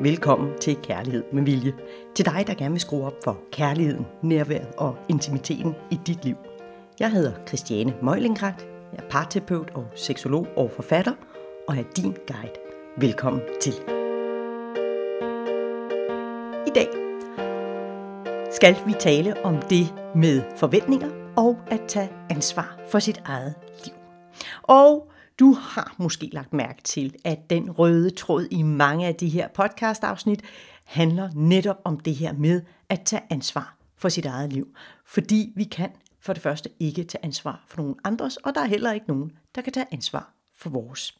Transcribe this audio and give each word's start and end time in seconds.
Velkommen 0.00 0.58
til 0.60 0.76
Kærlighed 0.76 1.24
med 1.32 1.42
Vilje. 1.42 1.72
Til 2.14 2.24
dig, 2.24 2.44
der 2.46 2.54
gerne 2.54 2.70
vil 2.70 2.80
skrue 2.80 3.06
op 3.06 3.24
for 3.24 3.38
kærligheden, 3.52 4.06
nærværet 4.22 4.68
og 4.78 4.96
intimiteten 5.08 5.74
i 5.90 6.00
dit 6.06 6.24
liv. 6.24 6.36
Jeg 7.00 7.10
hedder 7.10 7.32
Christiane 7.46 7.94
Møjlingrat. 8.02 8.66
Jeg 8.92 9.04
er 9.04 9.08
parterapeut 9.10 9.70
og 9.74 9.86
seksolog 9.94 10.46
og 10.56 10.70
forfatter, 10.70 11.12
og 11.68 11.76
er 11.76 11.82
din 11.96 12.16
guide. 12.26 12.54
Velkommen 12.96 13.42
til. 13.60 13.72
I 16.66 16.70
dag 16.74 16.88
skal 18.50 18.76
vi 18.86 18.92
tale 19.00 19.44
om 19.44 19.56
det 19.70 19.94
med 20.14 20.42
forventninger 20.56 21.08
og 21.36 21.58
at 21.66 21.80
tage 21.88 22.10
ansvar 22.30 22.78
for 22.88 22.98
sit 22.98 23.22
eget 23.24 23.54
liv. 23.84 23.94
Og 24.62 25.08
du 25.38 25.52
har 25.52 25.94
måske 25.98 26.30
lagt 26.32 26.52
mærke 26.52 26.82
til, 26.82 27.14
at 27.24 27.50
den 27.50 27.70
røde 27.70 28.10
tråd 28.10 28.46
i 28.50 28.62
mange 28.62 29.06
af 29.06 29.14
de 29.14 29.28
her 29.28 29.48
podcast-afsnit 29.48 30.42
handler 30.84 31.30
netop 31.34 31.76
om 31.84 32.00
det 32.00 32.14
her 32.14 32.32
med 32.32 32.62
at 32.88 33.02
tage 33.04 33.22
ansvar 33.30 33.76
for 33.96 34.08
sit 34.08 34.26
eget 34.26 34.52
liv. 34.52 34.68
Fordi 35.06 35.52
vi 35.56 35.64
kan 35.64 35.90
for 36.20 36.32
det 36.32 36.42
første 36.42 36.70
ikke 36.80 37.04
tage 37.04 37.24
ansvar 37.24 37.64
for 37.68 37.76
nogen 37.76 37.96
andres, 38.04 38.36
og 38.36 38.54
der 38.54 38.60
er 38.60 38.66
heller 38.66 38.92
ikke 38.92 39.06
nogen, 39.08 39.32
der 39.54 39.62
kan 39.62 39.72
tage 39.72 39.86
ansvar 39.92 40.34
for 40.56 40.70
vores. 40.70 41.18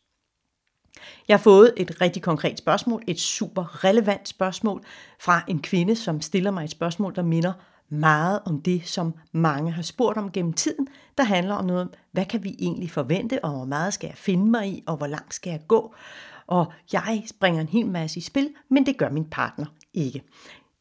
Jeg 1.29 1.37
har 1.37 1.43
fået 1.43 1.75
et 1.77 2.01
rigtig 2.01 2.23
konkret 2.23 2.59
spørgsmål, 2.59 3.03
et 3.07 3.21
super 3.21 3.85
relevant 3.85 4.29
spørgsmål 4.29 4.85
fra 5.21 5.45
en 5.49 5.63
kvinde, 5.63 5.97
som 5.97 6.21
stiller 6.21 6.51
mig 6.51 6.65
et 6.65 6.71
spørgsmål, 6.71 7.15
der 7.15 7.23
minder 7.23 7.53
meget 8.01 8.41
om 8.45 8.63
det, 8.63 8.89
som 8.89 9.15
mange 9.33 9.73
har 9.73 9.83
spurgt 9.83 10.19
om 10.19 10.31
gennem 10.33 10.53
tiden, 10.53 10.89
der 11.19 11.25
handler 11.25 11.55
om 11.55 11.65
noget 11.65 11.83
om, 11.83 11.91
hvad 12.13 12.25
kan 12.25 12.45
vi 12.45 12.57
egentlig 12.59 12.91
forvente, 12.91 13.45
og 13.45 13.51
hvor 13.51 13.65
meget 13.65 13.95
skal 13.95 14.07
jeg 14.09 14.17
finde 14.17 14.51
mig 14.51 14.69
i, 14.69 14.83
og 14.87 14.97
hvor 14.97 15.07
langt 15.07 15.35
skal 15.35 15.51
jeg 15.51 15.61
gå. 15.69 15.95
Og 16.47 16.73
jeg 16.93 17.23
springer 17.27 17.61
en 17.61 17.69
hel 17.69 17.87
masse 17.87 18.19
i 18.19 18.23
spil, 18.23 18.51
men 18.71 18.87
det 18.87 18.97
gør 18.97 19.11
min 19.11 19.25
partner 19.25 19.67
ikke. 19.95 20.23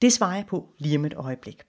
Det 0.01 0.13
svarer 0.13 0.35
jeg 0.35 0.45
på 0.45 0.69
lige 0.77 0.97
om 0.97 1.05
et 1.05 1.13
øjeblik. 1.13 1.63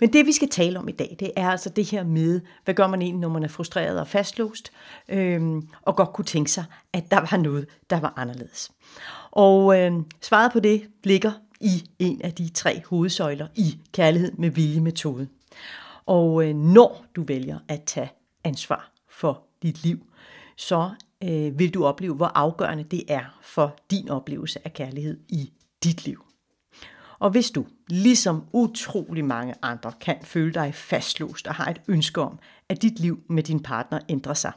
Men 0.00 0.12
det 0.12 0.26
vi 0.26 0.32
skal 0.32 0.48
tale 0.48 0.78
om 0.78 0.88
i 0.88 0.92
dag, 0.92 1.16
det 1.20 1.30
er 1.36 1.50
altså 1.50 1.68
det 1.68 1.84
her 1.84 2.04
med, 2.04 2.40
hvad 2.64 2.74
gør 2.74 2.86
man 2.86 3.02
egentlig, 3.02 3.20
når 3.20 3.28
man 3.28 3.42
er 3.42 3.48
frustreret 3.48 4.00
og 4.00 4.08
fastlåst, 4.08 4.72
øhm, 5.08 5.68
og 5.82 5.96
godt 5.96 6.12
kunne 6.12 6.24
tænke 6.24 6.50
sig, 6.50 6.64
at 6.92 7.10
der 7.10 7.20
var 7.20 7.36
noget, 7.36 7.66
der 7.90 8.00
var 8.00 8.12
anderledes. 8.16 8.72
Og 9.30 9.80
øhm, 9.80 10.04
svaret 10.20 10.52
på 10.52 10.60
det 10.60 10.82
ligger 11.04 11.32
i 11.62 11.90
en 11.98 12.22
af 12.22 12.32
de 12.32 12.48
tre 12.48 12.82
hovedsøjler 12.86 13.48
i 13.54 13.78
kærlighed 13.92 14.32
med 14.32 14.50
vilje 14.50 14.80
metode. 14.80 15.28
Og 16.06 16.48
øh, 16.48 16.56
når 16.56 17.04
du 17.16 17.22
vælger 17.22 17.58
at 17.68 17.82
tage 17.86 18.12
ansvar 18.44 18.92
for 19.08 19.42
dit 19.62 19.82
liv, 19.82 20.06
så 20.56 20.90
øh, 21.24 21.58
vil 21.58 21.74
du 21.74 21.84
opleve, 21.84 22.14
hvor 22.14 22.26
afgørende 22.26 22.84
det 22.84 23.02
er 23.08 23.38
for 23.42 23.76
din 23.90 24.08
oplevelse 24.08 24.60
af 24.64 24.72
kærlighed 24.72 25.20
i 25.28 25.52
dit 25.84 26.04
liv. 26.04 26.24
Og 27.18 27.30
hvis 27.30 27.50
du, 27.50 27.66
ligesom 27.88 28.44
utrolig 28.52 29.24
mange 29.24 29.54
andre, 29.62 29.92
kan 30.00 30.16
føle 30.22 30.54
dig 30.54 30.74
fastlåst 30.74 31.46
og 31.46 31.54
har 31.54 31.70
et 31.70 31.80
ønske 31.88 32.20
om, 32.20 32.38
at 32.68 32.82
dit 32.82 33.00
liv 33.00 33.22
med 33.28 33.42
din 33.42 33.62
partner 33.62 34.00
ændrer 34.08 34.34
sig, 34.34 34.52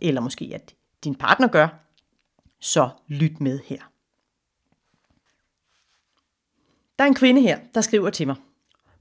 eller 0.00 0.20
måske 0.20 0.50
at 0.54 0.74
din 1.04 1.14
partner 1.14 1.48
gør, 1.48 1.68
så 2.60 2.88
lyt 3.08 3.40
med 3.40 3.60
her. 3.66 3.90
Der 7.00 7.04
er 7.04 7.08
en 7.08 7.14
kvinde 7.14 7.40
her, 7.40 7.58
der 7.74 7.80
skriver 7.80 8.10
til 8.10 8.26
mig. 8.26 8.36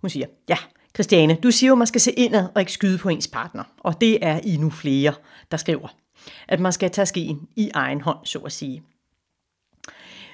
Hun 0.02 0.10
siger, 0.10 0.26
ja, 0.50 0.58
Christiane, 0.96 1.38
du 1.44 1.52
siger 1.52 1.68
jo, 1.68 1.74
at 1.74 1.78
man 1.78 1.88
skal 1.88 2.02
se 2.02 2.12
indad 2.12 2.48
og 2.56 2.62
ikke 2.62 2.72
skyde 2.72 2.98
på 2.98 3.10
ens 3.10 3.28
partner. 3.28 3.64
Og 3.80 4.02
det 4.02 4.26
er 4.26 4.40
I 4.44 4.58
nu 4.58 4.70
flere, 4.70 5.14
der 5.52 5.58
skriver. 5.58 5.88
At 6.48 6.60
man 6.60 6.74
skal 6.74 6.92
tage 6.92 7.06
skeen 7.06 7.48
i 7.56 7.72
egen 7.74 8.02
hånd, 8.02 8.18
så 8.24 8.40
at 8.40 8.52
sige. 8.52 8.84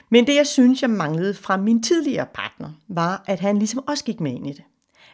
Men 0.09 0.27
det, 0.27 0.35
jeg 0.35 0.47
synes, 0.47 0.81
jeg 0.81 0.89
manglede 0.89 1.33
fra 1.33 1.57
min 1.57 1.83
tidligere 1.83 2.25
partner, 2.33 2.69
var, 2.88 3.23
at 3.27 3.39
han 3.39 3.57
ligesom 3.57 3.83
også 3.88 4.03
gik 4.03 4.19
med 4.19 4.31
ind 4.31 4.47
i 4.47 4.53
det. 4.53 4.63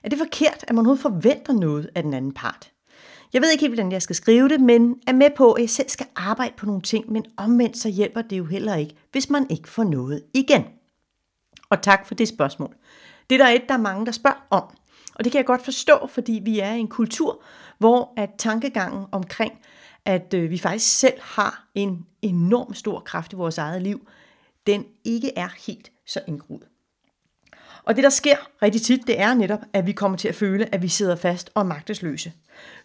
Er 0.03 0.09
det 0.09 0.17
forkert, 0.17 0.65
at 0.67 0.75
man 0.75 0.77
overhovedet 0.77 1.01
forventer 1.01 1.53
noget 1.53 1.89
af 1.95 2.03
den 2.03 2.13
anden 2.13 2.31
part? 2.31 2.71
Jeg 3.33 3.41
ved 3.41 3.51
ikke 3.51 3.61
helt, 3.61 3.73
hvordan 3.73 3.91
jeg 3.91 4.01
skal 4.01 4.15
skrive 4.15 4.49
det, 4.49 4.61
men 4.61 4.95
er 5.07 5.13
med 5.13 5.29
på, 5.37 5.51
at 5.51 5.61
jeg 5.61 5.69
selv 5.69 5.89
skal 5.89 6.07
arbejde 6.15 6.53
på 6.57 6.65
nogle 6.65 6.81
ting, 6.81 7.11
men 7.11 7.25
omvendt 7.37 7.77
så 7.77 7.89
hjælper 7.89 8.21
det 8.21 8.37
jo 8.37 8.45
heller 8.45 8.75
ikke, 8.75 8.95
hvis 9.11 9.29
man 9.29 9.45
ikke 9.49 9.69
får 9.69 9.83
noget 9.83 10.23
igen. 10.33 10.63
Og 11.71 11.81
tak 11.81 12.07
for 12.07 12.15
det 12.15 12.27
spørgsmål. 12.27 12.75
Det 13.29 13.41
er 13.41 13.45
der 13.45 13.51
et, 13.51 13.63
der 13.67 13.73
er 13.73 13.79
mange, 13.79 14.05
der 14.05 14.11
spørger 14.11 14.47
om. 14.49 14.63
Og 15.15 15.23
det 15.23 15.31
kan 15.31 15.39
jeg 15.39 15.45
godt 15.45 15.63
forstå, 15.63 16.07
fordi 16.07 16.41
vi 16.45 16.59
er 16.59 16.73
i 16.73 16.79
en 16.79 16.87
kultur, 16.87 17.43
hvor 17.77 18.13
at 18.17 18.29
tankegangen 18.37 19.05
omkring, 19.11 19.53
at 20.05 20.33
øh, 20.33 20.49
vi 20.49 20.57
faktisk 20.57 20.99
selv 20.99 21.21
har 21.21 21.67
en 21.75 22.05
enorm 22.21 22.73
stor 22.73 22.99
kraft 22.99 23.33
i 23.33 23.35
vores 23.35 23.57
eget 23.57 23.81
liv, 23.81 24.07
den 24.67 24.85
ikke 25.03 25.31
er 25.35 25.49
helt 25.67 25.91
så 26.05 26.21
indgroet. 26.27 26.67
Og 27.83 27.95
det, 27.95 28.03
der 28.03 28.09
sker 28.09 28.35
rigtig 28.61 28.81
tit, 28.81 29.07
det 29.07 29.19
er 29.19 29.33
netop, 29.33 29.59
at 29.73 29.87
vi 29.87 29.91
kommer 29.91 30.17
til 30.17 30.27
at 30.27 30.35
føle, 30.35 30.75
at 30.75 30.81
vi 30.81 30.87
sidder 30.87 31.15
fast 31.15 31.51
og 31.53 31.65
magtesløse. 31.65 32.33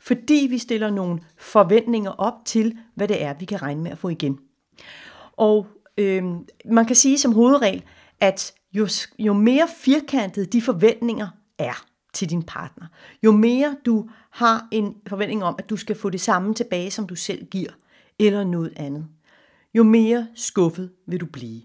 Fordi 0.00 0.46
vi 0.50 0.58
stiller 0.58 0.90
nogle 0.90 1.20
forventninger 1.38 2.10
op 2.10 2.34
til, 2.44 2.78
hvad 2.94 3.08
det 3.08 3.22
er, 3.22 3.34
vi 3.34 3.44
kan 3.44 3.62
regne 3.62 3.82
med 3.82 3.90
at 3.90 3.98
få 3.98 4.08
igen. 4.08 4.38
Og 5.36 5.66
øh, 5.98 6.24
man 6.64 6.86
kan 6.86 6.96
sige 6.96 7.18
som 7.18 7.32
hovedregel, 7.32 7.82
at 8.20 8.54
jo, 8.76 8.88
jo 9.18 9.32
mere 9.32 9.68
firkantet 9.76 10.52
de 10.52 10.62
forventninger 10.62 11.28
er 11.58 11.86
til 12.12 12.30
din 12.30 12.42
partner, 12.42 12.86
jo 13.22 13.32
mere 13.32 13.76
du 13.86 14.08
har 14.30 14.68
en 14.72 14.94
forventning 15.08 15.44
om, 15.44 15.54
at 15.58 15.70
du 15.70 15.76
skal 15.76 15.96
få 15.96 16.10
det 16.10 16.20
samme 16.20 16.54
tilbage, 16.54 16.90
som 16.90 17.06
du 17.06 17.14
selv 17.14 17.46
giver, 17.46 17.70
eller 18.18 18.44
noget 18.44 18.72
andet, 18.76 19.06
jo 19.74 19.82
mere 19.82 20.26
skuffet 20.34 20.90
vil 21.06 21.20
du 21.20 21.26
blive. 21.26 21.62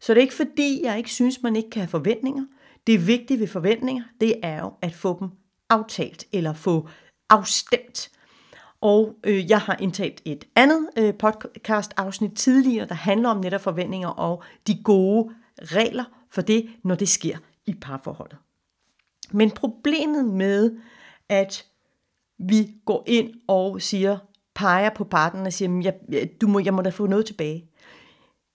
Så 0.00 0.14
det 0.14 0.18
er 0.18 0.22
ikke 0.22 0.34
fordi, 0.34 0.80
jeg 0.84 0.98
ikke 0.98 1.12
synes, 1.12 1.42
man 1.42 1.56
ikke 1.56 1.70
kan 1.70 1.80
have 1.80 1.88
forventninger. 1.88 2.44
Det 2.86 2.94
er 2.94 3.36
ved 3.38 3.46
forventninger, 3.46 4.02
det 4.20 4.34
er 4.42 4.60
jo 4.60 4.72
at 4.82 4.94
få 4.94 5.16
dem 5.20 5.28
aftalt 5.70 6.24
eller 6.32 6.52
få 6.52 6.88
afstemt. 7.30 8.10
Og 8.80 9.14
øh, 9.24 9.50
jeg 9.50 9.60
har 9.60 9.76
indtalt 9.80 10.22
et 10.24 10.44
andet 10.56 10.88
øh, 10.98 11.14
podcast-afsnit 11.14 12.32
tidligere, 12.36 12.86
der 12.86 12.94
handler 12.94 13.28
om 13.28 13.36
netop 13.36 13.60
forventninger 13.60 14.08
og 14.08 14.42
de 14.66 14.82
gode 14.84 15.34
regler 15.62 16.04
for 16.30 16.42
det, 16.42 16.70
når 16.82 16.94
det 16.94 17.08
sker 17.08 17.38
i 17.66 17.74
parforholdet. 17.74 18.38
Men 19.32 19.50
problemet 19.50 20.24
med, 20.24 20.76
at 21.28 21.66
vi 22.38 22.74
går 22.84 23.04
ind 23.06 23.34
og 23.48 23.82
siger, 23.82 24.18
peger 24.54 24.90
på 24.90 25.04
partneren 25.04 25.46
og 25.46 25.52
siger, 25.52 25.94
jeg, 26.08 26.30
du 26.40 26.46
må, 26.46 26.58
jeg 26.58 26.74
må 26.74 26.82
da 26.82 26.90
få 26.90 27.06
noget 27.06 27.26
tilbage, 27.26 27.70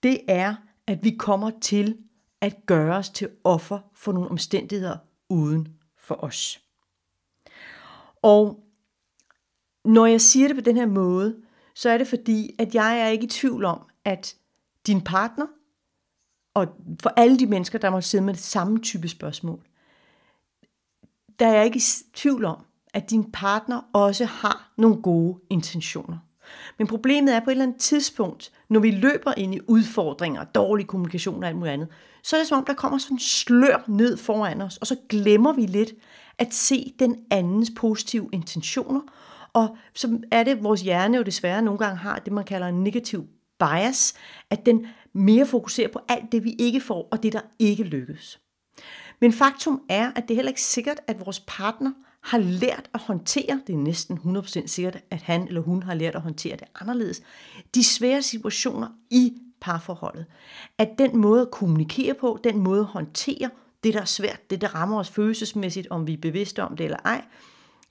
det 0.04 0.20
er, 0.28 0.56
at 0.88 1.04
vi 1.04 1.16
kommer 1.20 1.52
til 1.62 1.98
at 2.42 2.66
gøre 2.66 2.96
os 2.96 3.10
til 3.10 3.30
offer 3.44 3.80
for 3.94 4.12
nogle 4.12 4.30
omstændigheder 4.30 4.98
uden 5.30 5.68
for 5.98 6.24
os. 6.24 6.62
Og 8.22 8.64
når 9.86 10.06
jeg 10.06 10.22
siger 10.22 10.48
det 10.48 10.58
på 10.58 10.62
den 10.62 10.78
her 10.78 10.86
måde, 10.86 11.36
så 11.76 11.90
er 11.90 11.98
det 11.98 12.08
fordi, 12.08 12.56
at 12.60 12.76
jeg 12.76 13.00
er 13.00 13.08
ikke 13.08 13.26
i 13.26 13.30
tvivl 13.30 13.66
om, 13.66 13.82
at 14.06 14.36
din 14.88 15.02
partner 15.02 15.46
og 16.60 16.68
for 17.04 17.14
alle 17.16 17.40
de 17.40 17.46
mennesker, 17.46 17.80
der 17.80 17.90
må 17.90 18.02
sidde 18.02 18.24
med 18.24 18.34
det 18.34 18.44
samme 18.44 18.80
type 18.80 19.08
spørgsmål, 19.08 19.60
der 21.40 21.48
er 21.48 21.54
jeg 21.54 21.66
ikke 21.66 21.78
i 21.78 21.84
tvivl 22.14 22.46
om, 22.46 22.66
at 22.94 23.10
din 23.10 23.32
partner 23.32 23.82
også 23.94 24.26
har 24.26 24.72
nogle 24.78 25.02
gode 25.02 25.40
intentioner. 25.50 26.18
Men 26.78 26.88
problemet 26.88 27.36
er 27.36 27.40
på 27.40 27.50
et 27.50 27.52
eller 27.52 27.64
andet 27.64 27.82
tidspunkt, 27.82 28.52
når 28.70 28.80
vi 28.80 28.92
løber 28.92 29.34
ind 29.38 29.56
i 29.56 29.60
udfordringer, 29.68 30.44
dårlig 30.44 30.88
kommunikation 30.88 31.44
og 31.44 31.50
alt 31.50 31.58
muligt 31.58 31.74
andet, 31.74 31.88
så 32.24 32.36
er 32.36 32.40
det 32.40 32.48
som 32.48 32.58
om, 32.58 32.66
der 32.66 32.74
kommer 32.74 32.98
sådan 32.98 33.16
en 33.16 33.20
slør 33.20 33.84
ned 33.88 34.18
foran 34.18 34.62
os, 34.62 34.78
og 34.78 34.88
så 34.88 34.96
glemmer 35.10 35.54
vi 35.54 35.66
lidt 35.66 35.94
at 36.38 36.54
se 36.54 36.94
den 37.00 37.16
andens 37.32 37.72
positive 37.76 38.30
intentioner. 38.32 39.02
Og 39.54 39.78
så 39.94 40.20
er 40.32 40.44
det, 40.44 40.64
vores 40.64 40.82
hjerne 40.82 41.18
jo 41.18 41.24
desværre 41.24 41.62
nogle 41.62 41.78
gange 41.80 41.98
har 41.98 42.20
det, 42.20 42.34
man 42.34 42.44
kalder 42.44 42.68
en 42.68 42.84
negativ 42.84 43.28
bias, 43.60 44.14
at 44.50 44.66
den 44.66 44.88
mere 45.14 45.46
fokuserer 45.46 45.88
på 45.88 46.00
alt 46.08 46.32
det, 46.32 46.44
vi 46.44 46.56
ikke 46.60 46.82
får, 46.82 47.08
og 47.12 47.24
det, 47.24 47.34
der 47.34 47.42
ikke 47.60 47.84
lykkes. 47.84 48.40
Men 49.22 49.34
faktum 49.34 49.82
er, 49.90 50.12
at 50.16 50.24
det 50.28 50.32
er 50.32 50.36
heller 50.36 50.50
ikke 50.50 50.62
sikkert, 50.62 51.00
at 51.08 51.26
vores 51.26 51.40
partner 51.48 51.92
har 52.22 52.38
lært 52.38 52.90
at 52.94 53.00
håndtere, 53.00 53.62
det 53.68 53.74
er 53.74 53.78
næsten 53.78 54.18
100% 54.18 54.68
sikkert, 54.68 54.98
at 55.12 55.22
han 55.22 55.48
eller 55.48 55.62
hun 55.62 55.84
har 55.84 55.94
lært 55.94 56.16
at 56.16 56.22
håndtere 56.22 56.56
det 56.56 56.68
anderledes, 56.82 57.22
de 57.76 57.84
svære 57.84 58.22
situationer 58.22 58.88
i 59.10 59.34
parforholdet. 59.62 60.26
At 60.78 60.90
den 60.98 61.18
måde 61.18 61.42
at 61.42 61.52
kommunikere 61.52 62.14
på, 62.14 62.40
den 62.44 62.58
måde 62.58 62.80
at 62.80 62.86
håndtere 62.86 63.50
det, 63.84 63.94
der 63.94 64.02
er 64.02 64.06
svært, 64.06 64.50
det, 64.50 64.62
der 64.62 64.76
rammer 64.76 65.00
os 65.00 65.10
følelsesmæssigt, 65.10 65.88
om 65.90 66.08
vi 66.08 66.14
er 66.14 66.18
bevidste 66.18 66.64
om 66.64 66.78
det 66.78 66.84
eller 66.84 66.98
ej, 67.06 67.24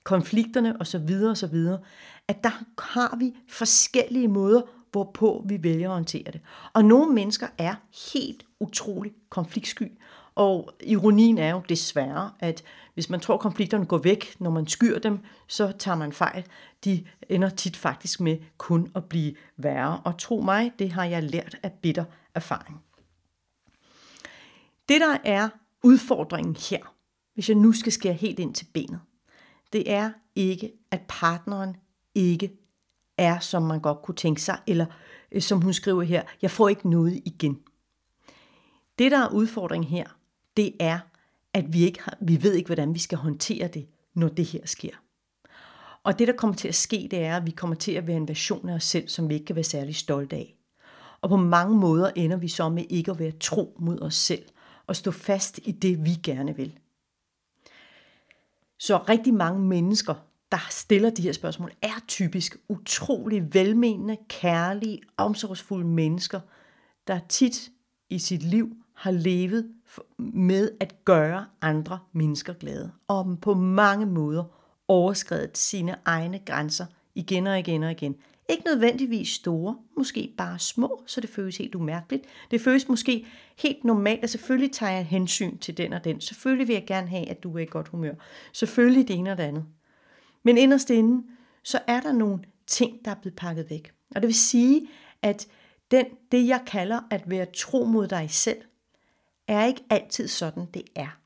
konflikterne 0.03 0.81
osv. 0.81 1.13
osv., 1.31 1.67
at 2.27 2.43
der 2.43 2.81
har 2.81 3.17
vi 3.19 3.33
forskellige 3.49 4.27
måder 4.27 4.61
hvorpå 4.91 5.43
vi 5.45 5.63
vælger 5.63 5.89
at 5.89 5.93
håndtere 5.93 6.31
det. 6.31 6.41
Og 6.73 6.85
nogle 6.85 7.13
mennesker 7.13 7.47
er 7.57 7.75
helt 8.13 8.45
utrolig 8.59 9.11
konfliktsky. 9.29 9.91
Og 10.35 10.71
ironien 10.83 11.37
er 11.37 11.51
jo 11.51 11.61
desværre, 11.69 12.31
at 12.39 12.63
hvis 12.93 13.09
man 13.09 13.19
tror, 13.19 13.33
at 13.33 13.39
konflikterne 13.39 13.85
går 13.85 13.97
væk, 13.97 14.35
når 14.39 14.49
man 14.49 14.67
skyr 14.67 14.99
dem, 14.99 15.19
så 15.47 15.71
tager 15.79 15.95
man 15.97 16.13
fejl. 16.13 16.45
De 16.85 17.05
ender 17.29 17.49
tit 17.49 17.77
faktisk 17.77 18.19
med 18.19 18.37
kun 18.57 18.91
at 18.95 19.05
blive 19.05 19.35
værre. 19.57 20.01
Og 20.05 20.17
tro 20.17 20.41
mig, 20.41 20.71
det 20.79 20.91
har 20.91 21.05
jeg 21.05 21.23
lært 21.23 21.57
af 21.63 21.71
bitter 21.71 22.05
erfaring. 22.35 22.83
Det, 24.89 25.01
der 25.01 25.17
er 25.23 25.49
udfordringen 25.83 26.55
her, 26.55 26.93
hvis 27.33 27.49
jeg 27.49 27.57
nu 27.57 27.71
skal 27.71 27.91
skære 27.91 28.13
helt 28.13 28.39
ind 28.39 28.53
til 28.53 28.67
benet, 28.73 28.99
det 29.73 29.91
er 29.91 30.11
ikke, 30.35 30.71
at 30.91 31.01
partneren 31.07 31.75
ikke 32.15 32.51
er, 33.19 33.39
som 33.39 33.63
man 33.63 33.79
godt 33.79 34.01
kunne 34.01 34.15
tænke 34.15 34.41
sig, 34.41 34.59
eller 34.67 34.85
øh, 35.31 35.41
som 35.41 35.61
hun 35.61 35.73
skriver 35.73 36.03
her, 36.03 36.23
jeg 36.41 36.51
får 36.51 36.69
ikke 36.69 36.89
noget 36.89 37.21
igen. 37.25 37.59
Det, 38.99 39.11
der 39.11 39.19
er 39.19 39.29
udfordringen 39.29 39.89
her, 39.89 40.07
det 40.57 40.73
er, 40.79 40.99
at 41.53 41.73
vi, 41.73 41.83
ikke 41.83 42.03
har, 42.03 42.17
vi 42.21 42.43
ved 42.43 42.53
ikke, 42.53 42.67
hvordan 42.67 42.93
vi 42.93 42.99
skal 42.99 43.17
håndtere 43.17 43.67
det, 43.67 43.87
når 44.13 44.27
det 44.27 44.45
her 44.45 44.65
sker. 44.65 44.91
Og 46.03 46.19
det, 46.19 46.27
der 46.27 46.33
kommer 46.33 46.55
til 46.55 46.67
at 46.67 46.75
ske, 46.75 47.07
det 47.11 47.19
er, 47.19 47.37
at 47.37 47.45
vi 47.45 47.51
kommer 47.51 47.75
til 47.75 47.91
at 47.91 48.07
være 48.07 48.17
en 48.17 48.27
version 48.27 48.69
af 48.69 48.73
os 48.73 48.83
selv, 48.83 49.07
som 49.07 49.29
vi 49.29 49.33
ikke 49.33 49.45
kan 49.45 49.55
være 49.55 49.63
særlig 49.63 49.95
stolte 49.95 50.35
af. 50.35 50.55
Og 51.21 51.29
på 51.29 51.37
mange 51.37 51.77
måder 51.77 52.11
ender 52.15 52.37
vi 52.37 52.47
så 52.47 52.69
med 52.69 52.85
ikke 52.89 53.11
at 53.11 53.19
være 53.19 53.31
tro 53.31 53.77
mod 53.79 54.01
os 54.01 54.15
selv, 54.15 54.43
og 54.87 54.95
stå 54.95 55.11
fast 55.11 55.59
i 55.63 55.71
det, 55.71 56.05
vi 56.05 56.11
gerne 56.23 56.55
vil. 56.55 56.79
Så 58.79 58.97
rigtig 58.97 59.33
mange 59.33 59.59
mennesker, 59.59 60.13
der 60.51 60.67
stiller 60.69 61.09
de 61.09 61.21
her 61.21 61.31
spørgsmål, 61.31 61.71
er 61.81 62.03
typisk 62.07 62.57
utrolig 62.69 63.53
velmenende, 63.53 64.17
kærlige, 64.29 65.01
omsorgsfulde 65.17 65.87
mennesker, 65.87 66.39
der 67.07 67.19
tit 67.29 67.69
i 68.09 68.19
sit 68.19 68.43
liv 68.43 68.75
har 68.93 69.11
levet 69.11 69.71
med 70.17 70.71
at 70.79 71.05
gøre 71.05 71.45
andre 71.61 71.99
mennesker 72.13 72.53
glade, 72.53 72.91
og 73.07 73.37
på 73.41 73.53
mange 73.53 74.05
måder 74.05 74.43
overskrevet 74.87 75.57
sine 75.57 75.95
egne 76.05 76.39
grænser 76.45 76.85
igen 77.15 77.47
og 77.47 77.59
igen 77.59 77.83
og 77.83 77.91
igen. 77.91 78.15
Ikke 78.49 78.63
nødvendigvis 78.65 79.29
store, 79.29 79.77
måske 79.97 80.33
bare 80.37 80.59
små, 80.59 81.03
så 81.07 81.21
det 81.21 81.29
føles 81.29 81.57
helt 81.57 81.75
umærkeligt. 81.75 82.23
Det 82.51 82.61
føles 82.61 82.87
måske 82.87 83.25
helt 83.57 83.83
normalt, 83.83 84.23
at 84.23 84.29
selvfølgelig 84.29 84.71
tager 84.71 84.91
jeg 84.91 85.05
hensyn 85.05 85.57
til 85.57 85.77
den 85.77 85.93
og 85.93 86.03
den. 86.03 86.21
Selvfølgelig 86.21 86.67
vil 86.67 86.73
jeg 86.73 86.85
gerne 86.87 87.07
have, 87.07 87.29
at 87.29 87.43
du 87.43 87.57
er 87.57 87.59
i 87.59 87.65
godt 87.65 87.87
humør. 87.87 88.13
Selvfølgelig 88.53 89.07
det 89.07 89.15
ene 89.15 89.31
og 89.31 89.37
det 89.37 89.43
andet. 89.43 89.65
Men 90.43 90.57
inderst 90.57 90.89
inde, 90.89 91.27
så 91.63 91.79
er 91.87 91.99
der 91.99 92.11
nogle 92.11 92.39
ting, 92.67 93.05
der 93.05 93.11
er 93.11 93.15
blevet 93.15 93.35
pakket 93.35 93.69
væk. 93.69 93.91
Og 94.15 94.21
det 94.21 94.27
vil 94.27 94.35
sige, 94.35 94.89
at 95.21 95.47
den, 95.91 96.05
det 96.31 96.47
jeg 96.47 96.63
kalder 96.67 96.99
at 97.11 97.29
være 97.29 97.45
tro 97.55 97.85
mod 97.85 98.07
dig 98.07 98.31
selv, 98.31 98.61
er 99.47 99.65
ikke 99.65 99.83
altid 99.89 100.27
sådan, 100.27 100.65
det 100.73 100.83
er. 100.95 101.19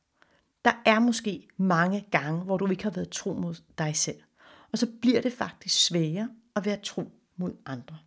Der 0.66 0.74
er 0.86 1.00
måske 1.00 1.48
mange 1.58 2.08
gange, 2.12 2.42
hvor 2.42 2.58
du 2.58 2.68
ikke 2.68 2.84
har 2.84 2.92
været 2.92 3.10
tro 3.10 3.34
mod 3.34 3.56
dig 3.78 3.96
selv. 3.96 4.18
Og 4.72 4.78
så 4.78 4.88
bliver 5.02 5.22
det 5.22 5.34
faktisk 5.34 5.86
sværere 5.86 6.30
at 6.56 6.66
være 6.66 6.78
tro 6.84 7.12
mod 7.38 7.54
andre. 7.66 7.98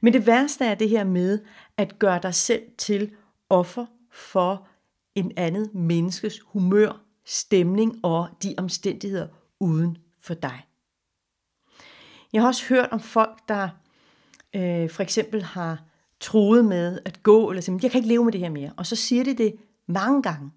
Men 0.00 0.12
det 0.12 0.26
værste 0.26 0.64
er 0.64 0.74
det 0.74 0.88
her 0.88 1.04
med 1.04 1.38
at 1.76 1.98
gøre 1.98 2.20
dig 2.22 2.34
selv 2.34 2.62
til 2.78 3.10
offer 3.48 3.86
for 4.10 4.68
en 5.14 5.32
andet 5.36 5.74
menneskes 5.74 6.40
humør, 6.40 7.00
stemning 7.24 8.00
og 8.02 8.28
de 8.42 8.54
omstændigheder 8.58 9.28
uden 9.60 9.98
for 10.20 10.34
dig. 10.34 10.66
Jeg 12.32 12.42
har 12.42 12.48
også 12.48 12.68
hørt 12.68 12.88
om 12.92 13.00
folk, 13.00 13.48
der 13.48 13.68
øh, 14.54 14.90
for 14.90 15.02
eksempel 15.02 15.42
har 15.42 15.82
troet 16.20 16.64
med 16.64 16.98
at 17.04 17.22
gå, 17.22 17.50
eller 17.50 17.60
simpelthen, 17.60 17.86
jeg 17.86 17.90
kan 17.90 17.98
ikke 17.98 18.08
leve 18.08 18.24
med 18.24 18.32
det 18.32 18.40
her 18.40 18.50
mere. 18.50 18.72
Og 18.76 18.86
så 18.86 18.96
siger 18.96 19.24
de 19.24 19.34
det 19.34 19.54
mange 19.86 20.22
gange. 20.22 20.50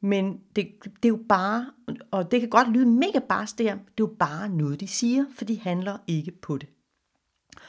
Men 0.00 0.40
det, 0.56 0.68
det 0.84 1.04
er 1.04 1.08
jo 1.08 1.20
bare, 1.28 1.70
og 2.10 2.30
det 2.30 2.40
kan 2.40 2.50
godt 2.50 2.68
lyde 2.68 2.86
mega 2.86 3.18
barsk 3.18 3.58
det 3.58 3.66
her, 3.66 3.74
det 3.74 3.82
er 3.82 3.92
jo 4.00 4.14
bare 4.18 4.48
noget, 4.48 4.80
de 4.80 4.88
siger, 4.88 5.24
for 5.34 5.44
de 5.44 5.60
handler 5.60 5.98
ikke 6.06 6.30
på 6.30 6.58
det. 6.58 6.68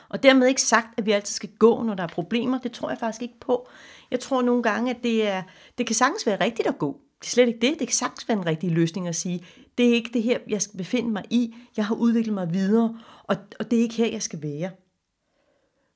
Og 0.09 0.23
dermed 0.23 0.47
ikke 0.47 0.61
sagt, 0.61 0.87
at 0.97 1.05
vi 1.05 1.11
altid 1.11 1.33
skal 1.33 1.49
gå, 1.59 1.83
når 1.83 1.93
der 1.93 2.03
er 2.03 2.07
problemer. 2.07 2.57
Det 2.57 2.71
tror 2.71 2.89
jeg 2.89 2.97
faktisk 2.97 3.21
ikke 3.21 3.39
på. 3.39 3.67
Jeg 4.11 4.19
tror 4.19 4.41
nogle 4.41 4.63
gange, 4.63 4.91
at 4.91 5.03
det, 5.03 5.27
er, 5.27 5.43
det 5.77 5.85
kan 5.85 5.95
sagtens 5.95 6.25
være 6.25 6.43
rigtigt 6.43 6.67
at 6.67 6.77
gå. 6.77 7.01
Det 7.19 7.27
er 7.27 7.29
slet 7.29 7.47
ikke 7.47 7.59
det. 7.59 7.79
Det 7.79 7.87
kan 7.87 7.95
sagtens 7.95 8.27
være 8.27 8.37
en 8.37 8.45
rigtig 8.45 8.71
løsning 8.71 9.07
at 9.07 9.15
sige, 9.15 9.45
det 9.77 9.89
er 9.89 9.93
ikke 9.93 10.09
det 10.13 10.23
her, 10.23 10.39
jeg 10.47 10.61
skal 10.61 10.77
befinde 10.77 11.09
mig 11.09 11.23
i. 11.29 11.55
Jeg 11.77 11.85
har 11.85 11.95
udviklet 11.95 12.33
mig 12.33 12.53
videre, 12.53 12.99
og, 13.23 13.35
og 13.59 13.71
det 13.71 13.79
er 13.79 13.83
ikke 13.83 13.95
her, 13.95 14.11
jeg 14.11 14.21
skal 14.21 14.41
være. 14.41 14.71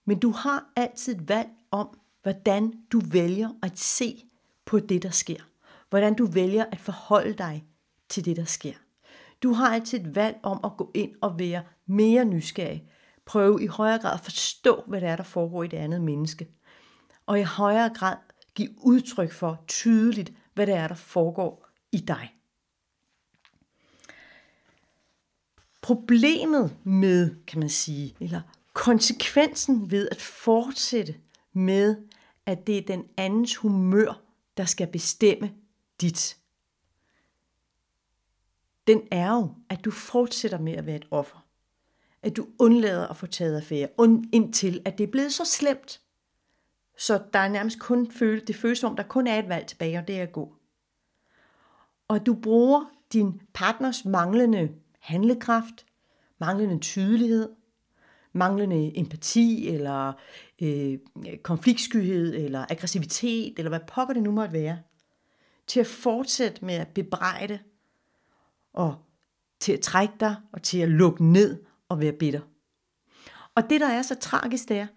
Men 0.06 0.20
du 0.20 0.32
har 0.32 0.72
altid 0.76 1.16
et 1.16 1.30
valg 1.30 1.50
om, 1.72 2.00
hvordan 2.22 2.74
du 2.92 3.00
vælger 3.00 3.50
at 3.64 3.80
se 3.80 4.24
på 4.66 4.80
det, 4.80 5.04
der 5.04 5.10
sker. 5.10 5.40
Hvordan 5.90 6.14
du 6.14 6.26
vælger 6.26 6.66
at 6.72 6.80
forholde 6.80 7.34
dig 7.34 7.66
til 8.10 8.26
det, 8.26 8.38
der 8.38 8.46
sker. 8.46 8.74
Du 9.44 9.54
har 9.54 9.74
altid 9.74 10.00
et 10.00 10.16
valg 10.16 10.38
om 10.44 10.60
at 10.64 10.78
gå 10.78 10.92
ind 10.94 11.12
og 11.22 11.40
være 11.40 11.64
mere 11.86 12.26
nysgerrig. 12.26 12.84
Prøve 13.26 13.64
i 13.64 13.68
højere 13.68 14.00
grad 14.00 14.14
at 14.14 14.20
forstå, 14.20 14.84
hvad 14.88 15.02
der 15.02 15.10
er, 15.10 15.16
der 15.16 15.24
foregår 15.24 15.64
i 15.64 15.68
det 15.68 15.78
andet 15.78 16.02
menneske. 16.02 16.48
Og 17.26 17.40
i 17.40 17.44
højere 17.44 17.90
grad 17.90 18.16
give 18.56 18.70
udtryk 18.78 19.32
for 19.32 19.64
tydeligt, 19.68 20.34
hvad 20.54 20.68
det 20.68 20.76
er, 20.76 20.88
der 20.88 20.96
foregår 20.96 21.68
i 21.92 21.98
dig. 21.98 22.36
Problemet 25.82 26.78
med, 26.84 27.36
kan 27.48 27.60
man 27.60 27.70
sige, 27.70 28.16
eller 28.20 28.42
konsekvensen 28.74 29.92
ved 29.92 30.08
at 30.12 30.22
fortsætte 30.22 31.16
med, 31.54 31.96
at 32.46 32.68
det 32.68 32.78
er 32.78 32.82
den 32.82 33.06
andens 33.18 33.56
humør, 33.56 34.22
der 34.58 34.66
skal 34.66 34.88
bestemme 34.88 35.52
dit, 36.02 36.38
den 38.88 39.02
er 39.12 39.32
jo, 39.32 39.56
at 39.70 39.86
du 39.86 39.92
fortsætter 39.92 40.60
med 40.60 40.74
at 40.74 40.86
være 40.86 40.96
et 40.96 41.08
offer. 41.12 41.46
At 42.24 42.38
du 42.38 42.48
undlader 42.60 43.08
at 43.08 43.18
få 43.18 43.28
taget 43.28 43.56
affære, 43.56 43.88
indtil 44.34 44.82
at 44.86 44.98
det 44.98 45.04
er 45.04 45.12
blevet 45.12 45.34
så 45.34 45.46
slemt, 45.46 46.02
så 47.02 47.22
der 47.34 47.40
er 47.40 47.48
nærmest 47.48 47.80
kun 47.80 48.12
føle, 48.12 48.42
det 48.42 48.56
føles 48.56 48.80
som 48.80 48.96
der 48.96 49.04
kun 49.04 49.28
er 49.28 49.40
et 49.40 49.50
valg 49.50 49.68
tilbage, 49.68 49.98
og 49.98 50.08
det 50.08 50.20
er 50.20 50.24
at 50.24 50.32
gå. 50.32 50.56
Og 52.08 52.26
du 52.26 52.34
bruger 52.34 52.86
din 53.14 53.42
partners 53.54 54.06
manglende 54.06 54.70
handlekraft, 55.00 55.86
manglende 56.40 56.80
tydelighed, 56.80 57.50
manglende 58.34 58.98
empati, 58.98 59.68
eller 59.68 60.14
øh, 60.62 60.98
konfliktskyhed, 61.44 62.36
eller 62.36 62.66
aggressivitet, 62.70 63.60
eller 63.60 63.70
hvad 63.70 63.80
pokker 63.88 64.14
det 64.14 64.24
nu 64.24 64.32
måtte 64.32 64.54
være, 64.54 64.80
til 65.68 65.80
at 65.80 65.88
fortsætte 65.88 66.66
med 66.66 66.76
at 66.76 66.88
bebrejde, 66.88 67.60
og 68.74 68.96
til 69.60 69.74
at 69.74 69.80
trække 69.80 70.14
dig, 70.20 70.36
og 70.52 70.62
til 70.62 70.78
at 70.78 70.90
lukke 70.90 71.26
ned 71.26 71.64
og 71.90 72.00
være 72.00 72.14
bitter. 72.14 72.42
Og 73.56 73.70
det, 73.70 73.82
der 73.82 73.88
er 73.88 74.02
så 74.02 74.16
tragisk, 74.16 74.70
det 74.70 74.78
er, 74.78 74.88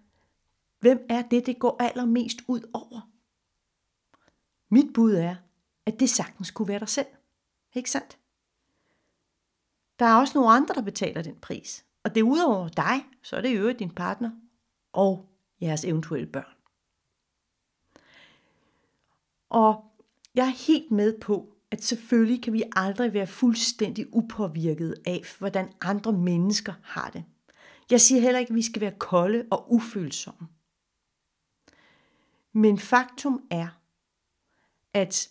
hvem 0.84 1.06
er 1.08 1.22
det, 1.22 1.46
det 1.46 1.58
går 1.58 1.76
allermest 1.80 2.38
ud 2.48 2.60
over? 2.72 3.10
Mit 4.70 4.92
bud 4.94 5.14
er, 5.14 5.36
at 5.86 6.00
det 6.00 6.10
sagtens 6.10 6.50
kunne 6.50 6.68
være 6.68 6.78
dig 6.78 6.88
selv. 6.88 7.06
Ikke 7.74 7.90
sandt? 7.90 8.18
Der 9.98 10.06
er 10.06 10.14
også 10.14 10.38
nogle 10.38 10.52
andre, 10.52 10.74
der 10.74 10.82
betaler 10.82 11.22
den 11.22 11.36
pris. 11.36 11.84
Og 12.02 12.14
det 12.14 12.20
er 12.20 12.24
udover 12.24 12.68
dig, 12.68 13.06
så 13.22 13.36
er 13.36 13.40
det 13.40 13.58
jo 13.58 13.72
din 13.72 13.90
partner 13.90 14.30
og 14.92 15.28
jeres 15.60 15.84
eventuelle 15.84 16.26
børn. 16.26 16.54
Og 19.48 19.84
jeg 20.34 20.46
er 20.46 20.66
helt 20.66 20.90
med 20.90 21.18
på, 21.20 21.56
at 21.70 21.84
selvfølgelig 21.84 22.42
kan 22.42 22.52
vi 22.52 22.62
aldrig 22.76 23.12
være 23.12 23.26
fuldstændig 23.26 24.14
upåvirket 24.14 24.94
af, 25.06 25.22
hvordan 25.38 25.72
andre 25.80 26.12
mennesker 26.12 26.72
har 26.82 27.10
det. 27.10 27.24
Jeg 27.90 28.00
siger 28.00 28.20
heller 28.20 28.38
ikke, 28.38 28.50
at 28.50 28.56
vi 28.56 28.62
skal 28.62 28.80
være 28.80 28.98
kolde 28.98 29.46
og 29.50 29.72
ufølsomme. 29.72 30.48
Men 32.56 32.78
faktum 32.78 33.46
er, 33.50 33.68
at 34.92 35.30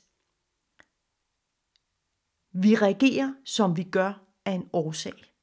vi 2.51 2.75
reagerer, 2.75 3.33
som 3.45 3.77
vi 3.77 3.83
gør, 3.83 4.13
af 4.45 4.51
en 4.51 4.69
årsag. 4.73 5.33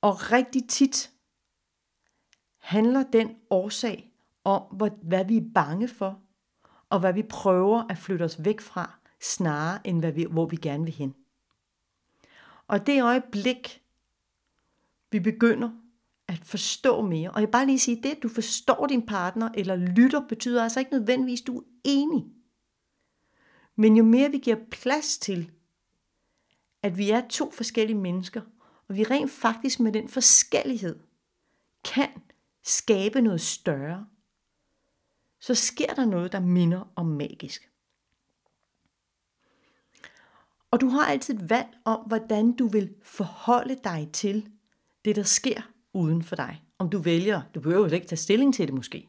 Og 0.00 0.32
rigtig 0.32 0.68
tit 0.68 1.12
handler 2.58 3.02
den 3.02 3.36
årsag 3.50 4.12
om, 4.44 4.62
hvad 5.02 5.24
vi 5.24 5.36
er 5.36 5.50
bange 5.54 5.88
for, 5.88 6.22
og 6.88 7.00
hvad 7.00 7.12
vi 7.12 7.22
prøver 7.22 7.86
at 7.90 7.98
flytte 7.98 8.22
os 8.22 8.44
væk 8.44 8.60
fra, 8.60 8.98
snarere 9.20 9.86
end 9.86 10.00
hvad 10.00 10.12
vi, 10.12 10.26
hvor 10.30 10.46
vi 10.46 10.56
gerne 10.56 10.84
vil 10.84 10.94
hen. 10.94 11.14
Og 12.66 12.86
det 12.86 13.02
øjeblik, 13.02 13.82
vi 15.10 15.20
begynder 15.20 15.70
at 16.32 16.44
forstå 16.44 17.02
mere, 17.02 17.30
og 17.30 17.40
jeg 17.40 17.50
bare 17.50 17.66
lige 17.66 17.78
sige, 17.78 18.02
det 18.02 18.10
at 18.10 18.22
du 18.22 18.28
forstår 18.28 18.86
din 18.86 19.06
partner 19.06 19.48
eller 19.54 19.76
lytter, 19.76 20.28
betyder 20.28 20.62
altså 20.62 20.80
ikke 20.80 20.92
nødvendigvis, 20.92 21.40
at 21.40 21.46
du 21.46 21.58
er 21.58 21.64
enig. 21.84 22.24
Men 23.76 23.96
jo 23.96 24.04
mere 24.04 24.30
vi 24.30 24.38
giver 24.38 24.56
plads 24.70 25.18
til, 25.18 25.50
at 26.82 26.98
vi 26.98 27.10
er 27.10 27.28
to 27.28 27.50
forskellige 27.50 27.98
mennesker, 27.98 28.40
og 28.88 28.96
vi 28.96 29.04
rent 29.04 29.30
faktisk 29.30 29.80
med 29.80 29.92
den 29.92 30.08
forskellighed 30.08 30.98
kan 31.84 32.08
skabe 32.62 33.20
noget 33.20 33.40
større, 33.40 34.06
så 35.40 35.54
sker 35.54 35.94
der 35.94 36.04
noget, 36.04 36.32
der 36.32 36.40
minder 36.40 36.92
om 36.96 37.06
magisk. 37.06 37.70
Og 40.70 40.80
du 40.80 40.88
har 40.88 41.06
altid 41.06 41.34
et 41.34 41.50
valg 41.50 41.68
om, 41.84 42.00
hvordan 42.06 42.52
du 42.52 42.68
vil 42.68 42.94
forholde 43.02 43.80
dig 43.84 44.08
til 44.12 44.50
det, 45.04 45.16
der 45.16 45.22
sker 45.22 45.71
uden 45.92 46.22
for 46.22 46.36
dig. 46.36 46.62
Om 46.78 46.90
du 46.90 46.98
vælger, 46.98 47.42
du 47.54 47.60
behøver 47.60 47.88
jo 47.88 47.94
ikke 47.94 48.06
tage 48.06 48.16
stilling 48.16 48.54
til 48.54 48.66
det 48.66 48.74
måske. 48.74 49.08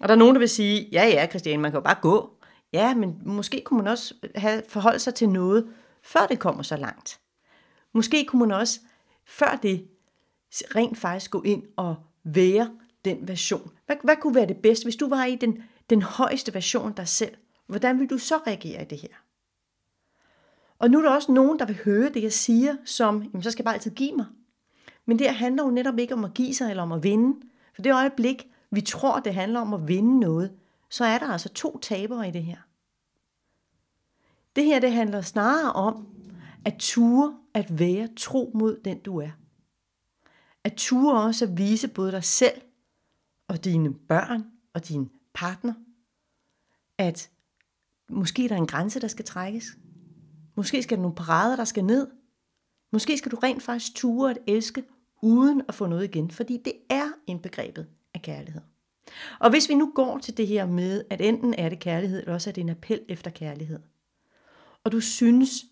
Og 0.00 0.08
der 0.08 0.14
er 0.14 0.18
nogen, 0.18 0.34
der 0.34 0.38
vil 0.38 0.48
sige, 0.48 0.88
ja 0.92 1.06
ja, 1.06 1.26
Christian, 1.26 1.60
man 1.60 1.70
kan 1.70 1.78
jo 1.78 1.84
bare 1.84 1.98
gå. 2.02 2.34
Ja, 2.72 2.94
men 2.94 3.18
måske 3.24 3.62
kunne 3.64 3.78
man 3.78 3.86
også 3.86 4.14
have 4.34 4.62
forholdt 4.68 5.02
sig 5.02 5.14
til 5.14 5.28
noget, 5.28 5.68
før 6.02 6.26
det 6.26 6.38
kommer 6.38 6.62
så 6.62 6.76
langt. 6.76 7.20
Måske 7.92 8.24
kunne 8.24 8.40
man 8.46 8.52
også, 8.52 8.80
før 9.26 9.58
det, 9.62 9.88
rent 10.76 10.98
faktisk 10.98 11.30
gå 11.30 11.42
ind 11.42 11.62
og 11.76 11.96
være 12.24 12.70
den 13.04 13.28
version. 13.28 13.70
Hvad, 13.86 13.96
hvad 14.04 14.16
kunne 14.16 14.34
være 14.34 14.46
det 14.46 14.56
bedste, 14.56 14.84
hvis 14.84 14.96
du 14.96 15.08
var 15.08 15.24
i 15.24 15.36
den, 15.36 15.62
den 15.90 16.02
højeste 16.02 16.54
version 16.54 16.88
af 16.88 16.94
dig 16.94 17.08
selv? 17.08 17.34
Hvordan 17.66 18.00
vil 18.00 18.10
du 18.10 18.18
så 18.18 18.36
reagere 18.36 18.82
i 18.82 18.84
det 18.84 18.98
her? 18.98 19.08
Og 20.78 20.90
nu 20.90 20.98
er 20.98 21.02
der 21.02 21.10
også 21.10 21.32
nogen, 21.32 21.58
der 21.58 21.66
vil 21.66 21.80
høre 21.84 22.08
det, 22.08 22.22
jeg 22.22 22.32
siger, 22.32 22.76
som, 22.84 23.22
jamen 23.22 23.42
så 23.42 23.50
skal 23.50 23.62
jeg 23.62 23.64
bare 23.64 23.74
altid 23.74 23.90
give 23.90 24.16
mig. 24.16 24.26
Men 25.06 25.18
det 25.18 25.34
handler 25.34 25.64
jo 25.64 25.70
netop 25.70 25.98
ikke 25.98 26.14
om 26.14 26.24
at 26.24 26.34
give 26.34 26.54
sig 26.54 26.70
eller 26.70 26.82
om 26.82 26.92
at 26.92 27.02
vinde. 27.02 27.46
For 27.74 27.82
det 27.82 27.94
øjeblik, 27.94 28.46
vi 28.70 28.80
tror, 28.80 29.20
det 29.20 29.34
handler 29.34 29.60
om 29.60 29.74
at 29.74 29.88
vinde 29.88 30.20
noget, 30.20 30.52
så 30.90 31.04
er 31.04 31.18
der 31.18 31.28
altså 31.28 31.48
to 31.48 31.78
tabere 31.78 32.28
i 32.28 32.30
det 32.30 32.44
her. 32.44 32.58
Det 34.56 34.64
her, 34.64 34.80
det 34.80 34.92
handler 34.92 35.20
snarere 35.20 35.72
om 35.72 36.08
at 36.64 36.74
ture 36.78 37.38
at 37.54 37.78
være 37.78 38.08
tro 38.16 38.50
mod 38.54 38.80
den, 38.84 38.98
du 38.98 39.18
er. 39.18 39.30
At 40.64 40.74
ture 40.76 41.22
også 41.22 41.44
at 41.44 41.58
vise 41.58 41.88
både 41.88 42.12
dig 42.12 42.24
selv 42.24 42.60
og 43.48 43.64
dine 43.64 43.94
børn 43.94 44.44
og 44.74 44.88
din 44.88 45.10
partner, 45.34 45.74
at 46.98 47.30
måske 48.10 48.48
der 48.48 48.54
er 48.54 48.58
en 48.58 48.66
grænse, 48.66 49.00
der 49.00 49.08
skal 49.08 49.24
trækkes. 49.24 49.78
Måske 50.54 50.82
skal 50.82 50.96
der 50.96 51.02
nogle 51.02 51.16
parader, 51.16 51.56
der 51.56 51.64
skal 51.64 51.84
ned. 51.84 52.10
Måske 52.92 53.18
skal 53.18 53.32
du 53.32 53.36
rent 53.36 53.62
faktisk 53.62 53.94
ture 53.94 54.30
at 54.30 54.38
elske, 54.46 54.84
uden 55.24 55.62
at 55.68 55.74
få 55.74 55.86
noget 55.86 56.04
igen, 56.04 56.30
fordi 56.30 56.60
det 56.64 56.72
er 56.90 57.08
indbegrebet 57.26 57.86
af 58.14 58.22
kærlighed. 58.22 58.60
Og 59.40 59.50
hvis 59.50 59.68
vi 59.68 59.74
nu 59.74 59.92
går 59.94 60.18
til 60.18 60.36
det 60.36 60.46
her 60.46 60.66
med, 60.66 61.04
at 61.10 61.20
enten 61.20 61.54
er 61.54 61.68
det 61.68 61.78
kærlighed, 61.78 62.20
eller 62.20 62.34
også 62.34 62.50
er 62.50 62.52
det 62.52 62.60
en 62.60 62.68
appel 62.68 63.00
efter 63.08 63.30
kærlighed, 63.30 63.78
og 64.84 64.92
du 64.92 65.00
synes, 65.00 65.64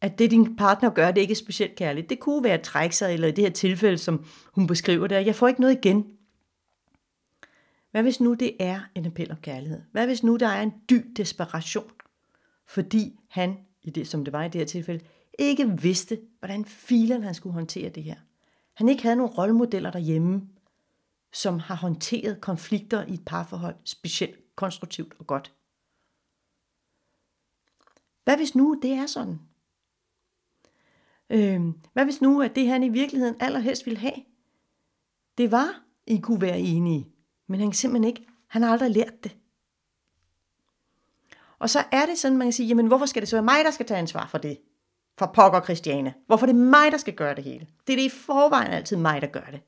at 0.00 0.18
det 0.18 0.30
din 0.30 0.56
partner 0.56 0.90
gør, 0.90 1.10
det 1.10 1.20
ikke 1.20 1.32
er 1.32 1.36
specielt 1.36 1.76
kærligt. 1.76 2.10
Det 2.10 2.20
kunne 2.20 2.44
være 2.44 2.54
at 2.54 2.62
trække 2.62 2.96
sig, 2.96 3.14
eller 3.14 3.28
i 3.28 3.30
det 3.30 3.44
her 3.44 3.50
tilfælde, 3.50 3.98
som 3.98 4.24
hun 4.52 4.66
beskriver 4.66 5.06
det, 5.06 5.26
jeg 5.26 5.34
får 5.34 5.48
ikke 5.48 5.60
noget 5.60 5.74
igen. 5.84 6.06
Hvad 7.90 8.02
hvis 8.02 8.20
nu 8.20 8.34
det 8.34 8.56
er 8.60 8.80
en 8.94 9.06
appel 9.06 9.30
om 9.30 9.36
kærlighed? 9.42 9.80
Hvad 9.92 10.06
hvis 10.06 10.22
nu 10.22 10.36
der 10.36 10.48
er 10.48 10.62
en 10.62 10.72
dyb 10.90 11.16
desperation, 11.16 11.90
fordi 12.66 13.20
han, 13.28 13.56
i 13.82 13.90
det, 13.90 14.08
som 14.08 14.24
det 14.24 14.32
var 14.32 14.44
i 14.44 14.48
det 14.48 14.60
her 14.60 14.66
tilfælde, 14.66 15.04
ikke 15.38 15.82
vidste, 15.82 16.18
hvordan 16.38 16.64
filen 16.64 17.22
han 17.22 17.34
skulle 17.34 17.54
håndtere 17.54 17.88
det 17.88 18.02
her. 18.02 18.16
Han 18.78 18.88
ikke 18.88 19.02
havde 19.02 19.16
nogen 19.16 19.32
rollemodeller 19.32 19.90
derhjemme, 19.90 20.48
som 21.32 21.58
har 21.58 21.74
håndteret 21.74 22.40
konflikter 22.40 23.04
i 23.06 23.14
et 23.14 23.24
parforhold 23.26 23.76
specielt 23.84 24.56
konstruktivt 24.56 25.14
og 25.18 25.26
godt. 25.26 25.54
Hvad 28.24 28.36
hvis 28.36 28.54
nu 28.54 28.78
det 28.82 28.92
er 28.92 29.06
sådan? 29.06 29.40
Øh, 31.30 31.60
hvad 31.92 32.04
hvis 32.04 32.20
nu, 32.20 32.42
at 32.42 32.54
det 32.54 32.68
han 32.68 32.82
i 32.82 32.88
virkeligheden 32.88 33.36
allerhelst 33.40 33.86
ville 33.86 33.98
have, 33.98 34.24
det 35.38 35.52
var, 35.52 35.82
I 36.06 36.20
kunne 36.20 36.40
være 36.40 36.60
enige, 36.60 37.08
men 37.46 37.60
han 37.60 37.72
simpelthen 37.72 38.08
ikke, 38.08 38.26
han 38.46 38.62
har 38.62 38.72
aldrig 38.72 38.90
lært 38.90 39.24
det. 39.24 39.36
Og 41.58 41.70
så 41.70 41.84
er 41.92 42.06
det 42.06 42.18
sådan, 42.18 42.38
man 42.38 42.46
kan 42.46 42.52
sige, 42.52 42.66
jamen 42.66 42.86
hvorfor 42.86 43.06
skal 43.06 43.22
det 43.22 43.28
så 43.28 43.36
være 43.36 43.44
mig, 43.44 43.64
der 43.64 43.70
skal 43.70 43.86
tage 43.86 43.98
ansvar 43.98 44.26
for 44.26 44.38
det? 44.38 44.58
For 45.18 45.26
pokker 45.26 45.60
Christiane. 45.60 46.14
Hvorfor 46.26 46.46
er 46.46 46.52
det 46.52 46.60
mig, 46.60 46.92
der 46.92 46.98
skal 46.98 47.14
gøre 47.14 47.34
det 47.34 47.44
hele? 47.44 47.66
Det 47.86 47.92
er 47.92 47.96
det 47.96 48.04
i 48.04 48.08
forvejen 48.08 48.72
altid 48.72 48.96
mig, 48.96 49.20
der 49.20 49.26
gør 49.26 49.46
det. 49.50 49.60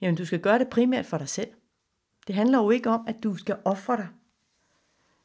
Jamen 0.00 0.16
du 0.16 0.26
skal 0.26 0.40
gøre 0.40 0.58
det 0.58 0.68
primært 0.68 1.06
for 1.06 1.18
dig 1.18 1.28
selv. 1.28 1.48
Det 2.26 2.34
handler 2.34 2.58
jo 2.58 2.70
ikke 2.70 2.90
om, 2.90 3.04
at 3.08 3.22
du 3.22 3.36
skal 3.36 3.56
ofre 3.64 3.96
dig. 3.96 4.08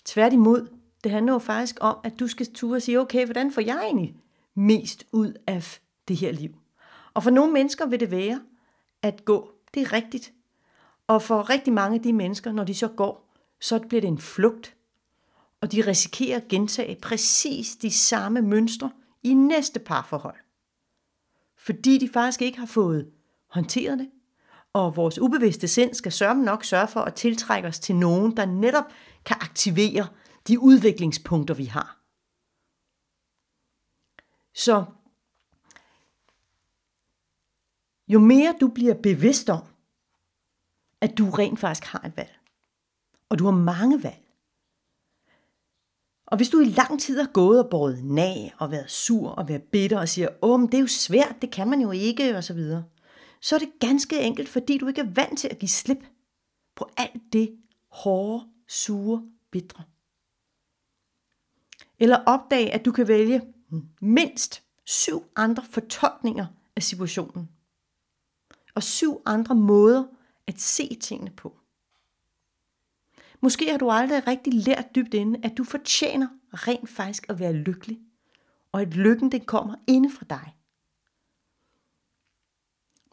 Tværtimod, 0.06 0.68
det 1.04 1.12
handler 1.12 1.34
jo 1.34 1.40
faktisk 1.40 1.78
om, 1.82 1.98
at 2.04 2.20
du 2.20 2.28
skal 2.28 2.54
turde 2.54 2.82
sige, 2.82 3.00
okay, 3.00 3.26
hvordan 3.26 3.52
får 3.52 3.62
jeg 3.62 3.80
egentlig 3.84 4.16
mest 4.56 5.08
ud 5.12 5.34
af 5.48 5.80
det 6.08 6.18
her 6.18 6.32
liv? 6.32 6.56
Og 7.14 7.24
for 7.24 7.30
nogle 7.30 7.54
mennesker 7.54 7.86
vil 7.86 8.00
det 8.00 8.12
være 8.12 8.42
at 9.02 9.26
gå. 9.26 9.52
Det 9.74 9.82
er 9.82 9.94
rigtigt. 9.94 10.34
Og 11.08 11.22
for 11.22 11.50
rigtig 11.50 11.74
mange 11.74 11.96
af 11.96 12.02
de 12.02 12.14
mennesker, 12.14 12.52
når 12.52 12.64
de 12.64 12.74
så 12.74 12.88
går, 12.88 13.34
så 13.60 13.80
bliver 13.80 14.02
det 14.02 14.08
en 14.08 14.18
flugt. 14.18 14.75
Og 15.62 15.72
de 15.72 15.88
risikerer 15.88 16.38
at 16.38 16.48
gentage 16.48 16.98
præcis 17.02 17.76
de 17.76 17.92
samme 17.92 18.42
mønstre 18.42 18.92
i 19.24 19.34
næste 19.34 19.80
parforhold. 19.80 20.40
Fordi 21.58 21.98
de 21.98 22.10
faktisk 22.10 22.42
ikke 22.42 22.60
har 22.60 22.66
fået 22.66 23.12
håndteret 23.48 24.00
det. 24.00 24.10
Og 24.74 24.96
vores 24.96 25.20
ubevidste 25.20 25.68
sind 25.68 25.94
skal 25.94 26.12
sørge 26.12 26.44
nok 26.44 26.64
sørge 26.64 26.88
for 26.88 27.02
at 27.02 27.14
tiltrække 27.14 27.68
os 27.68 27.80
til 27.80 27.96
nogen, 27.96 28.38
der 28.38 28.46
netop 28.46 28.84
kan 29.26 29.38
aktivere 29.40 30.08
de 30.48 30.60
udviklingspunkter, 30.60 31.54
vi 31.54 31.66
har. 31.66 32.00
Så 34.54 34.86
jo 38.08 38.20
mere 38.20 38.56
du 38.62 38.68
bliver 38.68 38.94
bevidst 38.94 39.50
om, 39.50 39.64
at 41.02 41.18
du 41.18 41.30
rent 41.30 41.60
faktisk 41.60 41.92
har 41.92 42.00
et 42.00 42.18
valg, 42.18 42.40
og 43.30 43.40
du 43.40 43.46
har 43.46 43.52
mange 43.52 44.04
valg, 44.04 44.25
og 46.26 46.38
hvis 46.38 46.50
du 46.50 46.60
i 46.60 46.66
lang 46.66 47.02
tid 47.02 47.20
har 47.20 47.30
gået 47.34 47.64
og 47.64 47.70
båret 47.70 48.04
nag 48.04 48.54
og 48.58 48.72
været 48.72 48.92
sur 48.92 49.30
og 49.30 49.48
været 49.48 49.64
bitter 49.64 50.00
og 50.00 50.10
siger, 50.10 50.30
åh, 50.42 50.60
men 50.60 50.68
det 50.68 50.74
er 50.74 50.82
jo 50.82 50.88
svært, 50.88 51.36
det 51.42 51.52
kan 51.52 51.68
man 51.68 51.82
jo 51.82 51.92
ikke, 51.92 52.38
og 52.38 52.44
så 52.44 52.54
videre, 52.54 52.84
så 53.42 53.56
er 53.56 53.60
det 53.60 53.70
ganske 53.80 54.20
enkelt, 54.20 54.50
fordi 54.50 54.78
du 54.78 54.88
ikke 54.88 55.02
er 55.02 55.14
vant 55.14 55.40
til 55.40 55.48
at 55.48 55.60
give 55.60 55.70
slip 55.70 56.04
på 56.76 56.90
alt 56.98 57.22
det 57.34 57.58
hårde, 57.92 58.46
sure, 58.68 59.24
bitre. 59.52 59.84
Eller 62.00 62.18
opdag, 62.26 62.74
at 62.74 62.86
du 62.86 62.92
kan 62.92 63.08
vælge 63.08 63.42
mindst 64.02 64.64
syv 64.86 65.24
andre 65.36 65.64
fortolkninger 65.70 66.46
af 66.76 66.84
situationen. 66.84 67.50
Og 68.76 68.84
syv 68.84 69.22
andre 69.26 69.56
måder 69.56 70.04
at 70.48 70.60
se 70.62 70.96
tingene 70.96 71.32
på. 71.32 71.58
Måske 73.42 73.72
har 73.72 73.78
du 73.78 73.90
aldrig 73.90 74.28
rigtig 74.28 74.54
lært 74.54 74.96
dybt 74.96 75.14
inde, 75.14 75.40
at 75.44 75.58
du 75.58 75.64
fortjener 75.64 76.28
rent 76.54 76.90
faktisk 76.90 77.26
at 77.30 77.40
være 77.40 77.54
lykkelig. 77.54 78.00
Og 78.72 78.82
at 78.82 78.94
lykken 78.94 79.32
den 79.32 79.46
kommer 79.46 79.76
inde 79.88 80.10
fra 80.12 80.26
dig. 80.30 80.56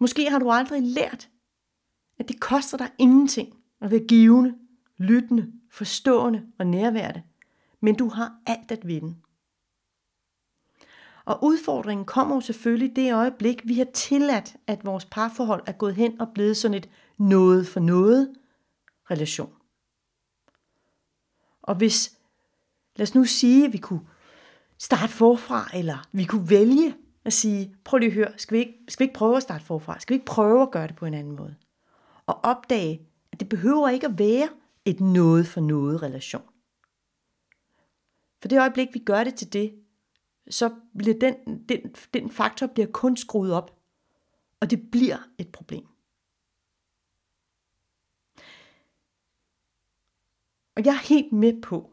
Måske 0.00 0.30
har 0.30 0.38
du 0.38 0.50
aldrig 0.50 0.82
lært, 0.82 1.28
at 2.18 2.28
det 2.28 2.40
koster 2.40 2.78
dig 2.78 2.90
ingenting 2.98 3.54
at 3.80 3.90
være 3.90 4.06
givende, 4.08 4.54
lyttende, 4.98 5.52
forstående 5.70 6.46
og 6.58 6.66
nærværende 6.66 7.22
men 7.82 7.94
du 7.94 8.08
har 8.08 8.40
alt 8.46 8.72
at 8.72 8.86
vinde. 8.86 9.16
Og 11.24 11.44
udfordringen 11.44 12.06
kommer 12.06 12.34
jo 12.34 12.40
selvfølgelig 12.40 12.96
det 12.96 13.14
øjeblik, 13.14 13.68
vi 13.68 13.74
har 13.74 13.86
tilladt, 13.94 14.56
at 14.66 14.84
vores 14.84 15.04
parforhold 15.04 15.62
er 15.66 15.72
gået 15.72 15.94
hen 15.94 16.20
og 16.20 16.28
blevet 16.34 16.56
sådan 16.56 16.74
et 16.74 16.88
noget 17.18 17.66
for 17.66 17.80
noget 17.80 18.34
relation. 19.10 19.52
Og 21.62 21.74
hvis, 21.74 22.18
lad 22.96 23.02
os 23.02 23.14
nu 23.14 23.24
sige, 23.24 23.66
at 23.66 23.72
vi 23.72 23.78
kunne 23.78 24.06
starte 24.78 25.12
forfra, 25.12 25.70
eller 25.74 26.08
vi 26.12 26.24
kunne 26.24 26.50
vælge 26.50 26.96
at 27.24 27.32
sige, 27.32 27.76
prøv 27.84 27.98
lige 27.98 28.08
at 28.08 28.14
høre, 28.14 28.32
skal 28.36 28.54
vi, 28.54 28.58
ikke, 28.58 28.78
skal 28.88 29.04
vi 29.04 29.08
ikke 29.08 29.18
prøve 29.18 29.36
at 29.36 29.42
starte 29.42 29.64
forfra? 29.64 30.00
Skal 30.00 30.14
vi 30.14 30.16
ikke 30.16 30.26
prøve 30.26 30.62
at 30.62 30.70
gøre 30.70 30.86
det 30.86 30.96
på 30.96 31.06
en 31.06 31.14
anden 31.14 31.36
måde? 31.36 31.56
Og 32.26 32.40
opdage, 32.42 33.08
at 33.32 33.40
det 33.40 33.48
behøver 33.48 33.88
ikke 33.88 34.06
at 34.06 34.18
være 34.18 34.48
et 34.84 35.00
noget 35.00 35.46
for 35.46 35.60
noget 35.60 36.02
relation. 36.02 36.42
For 38.40 38.48
det 38.48 38.60
øjeblik, 38.60 38.88
vi 38.94 38.98
gør 38.98 39.24
det 39.24 39.34
til 39.34 39.52
det, 39.52 39.74
så 40.50 40.74
bliver 40.98 41.18
den, 41.18 41.64
den, 41.68 41.80
den 42.14 42.30
faktor 42.30 42.66
bliver 42.66 42.86
kun 42.92 43.16
skruet 43.16 43.52
op, 43.52 43.78
og 44.60 44.70
det 44.70 44.90
bliver 44.90 45.18
et 45.38 45.48
problem. 45.48 45.86
Og 50.76 50.84
jeg 50.84 50.92
er 50.94 51.08
helt 51.08 51.32
med 51.32 51.62
på, 51.62 51.90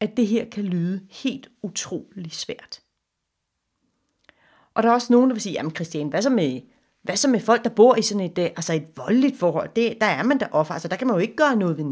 at 0.00 0.16
det 0.16 0.26
her 0.26 0.44
kan 0.50 0.64
lyde 0.64 1.06
helt 1.10 1.50
utrolig 1.62 2.32
svært. 2.32 2.82
Og 4.74 4.82
der 4.82 4.88
er 4.88 4.92
også 4.92 5.12
nogen, 5.12 5.30
der 5.30 5.34
vil 5.34 5.42
sige, 5.42 5.52
jamen 5.52 5.74
Christian, 5.74 6.08
hvad 6.08 6.22
så 6.22 6.30
med, 6.30 6.60
hvad 7.02 7.16
så 7.16 7.28
med 7.28 7.40
folk, 7.40 7.64
der 7.64 7.70
bor 7.70 7.96
i 7.96 8.02
sådan 8.02 8.30
et, 8.30 8.38
øh, 8.38 8.44
altså 8.44 8.72
et 8.72 8.88
voldeligt 8.96 9.38
forhold? 9.38 9.70
Det, 9.76 9.96
der 10.00 10.06
er 10.06 10.22
man 10.22 10.40
der 10.40 10.48
offer, 10.50 10.74
altså 10.74 10.88
der 10.88 10.96
kan 10.96 11.06
man 11.06 11.16
jo 11.16 11.20
ikke 11.20 11.36
gøre 11.36 11.56
noget 11.56 11.78
ved 11.78 11.84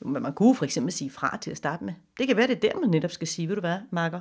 jo, 0.00 0.06
men 0.06 0.22
man 0.22 0.32
kunne 0.32 0.54
for 0.54 0.64
eksempel 0.64 0.92
sige 0.92 1.10
fra 1.10 1.36
til 1.36 1.50
at 1.50 1.56
starte 1.56 1.84
med. 1.84 1.94
Det 2.18 2.26
kan 2.26 2.36
være, 2.36 2.46
det 2.46 2.64
er 2.64 2.72
der, 2.72 2.80
man 2.80 2.90
netop 2.90 3.10
skal 3.10 3.28
sige, 3.28 3.48
ved 3.48 3.54
du 3.54 3.60
hvad, 3.60 3.78
Marker, 3.90 4.20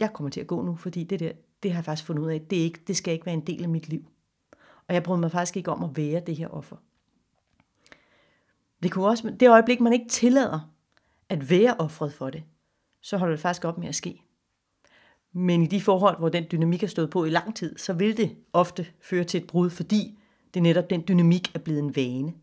jeg 0.00 0.12
kommer 0.12 0.30
til 0.30 0.40
at 0.40 0.46
gå 0.46 0.62
nu, 0.62 0.76
fordi 0.76 1.04
det 1.04 1.20
der, 1.20 1.32
det 1.62 1.70
har 1.70 1.78
jeg 1.78 1.84
faktisk 1.84 2.06
fundet 2.06 2.22
ud 2.22 2.30
af, 2.30 2.40
det, 2.50 2.58
er 2.58 2.62
ikke, 2.62 2.80
det 2.86 2.96
skal 2.96 3.14
ikke 3.14 3.26
være 3.26 3.34
en 3.34 3.46
del 3.46 3.62
af 3.62 3.68
mit 3.68 3.88
liv. 3.88 4.06
Og 4.88 4.94
jeg 4.94 5.02
bryder 5.02 5.20
mig 5.20 5.30
faktisk 5.30 5.56
ikke 5.56 5.70
om 5.70 5.84
at 5.84 5.96
være 5.96 6.22
det 6.26 6.36
her 6.36 6.48
offer. 6.48 6.76
Det 8.82 8.92
kunne 8.92 9.06
også, 9.06 9.36
det 9.40 9.50
øjeblik, 9.50 9.80
man 9.80 9.92
ikke 9.92 10.08
tillader 10.08 10.72
at 11.28 11.50
være 11.50 11.76
offret 11.78 12.12
for 12.12 12.30
det, 12.30 12.44
så 13.02 13.16
holder 13.16 13.32
det 13.32 13.40
faktisk 13.40 13.64
op 13.64 13.78
med 13.78 13.88
at 13.88 13.94
ske. 13.94 14.22
Men 15.32 15.62
i 15.62 15.66
de 15.66 15.80
forhold, 15.80 16.18
hvor 16.18 16.28
den 16.28 16.46
dynamik 16.52 16.80
har 16.80 16.88
stået 16.88 17.10
på 17.10 17.24
i 17.24 17.30
lang 17.30 17.56
tid, 17.56 17.78
så 17.78 17.92
vil 17.92 18.16
det 18.16 18.36
ofte 18.52 18.86
føre 19.00 19.24
til 19.24 19.40
et 19.40 19.46
brud, 19.46 19.70
fordi 19.70 20.18
det 20.54 20.62
netop 20.62 20.90
den 20.90 21.04
dynamik 21.08 21.54
er 21.54 21.58
blevet 21.58 21.78
en 21.78 21.96
vane. 21.96 22.34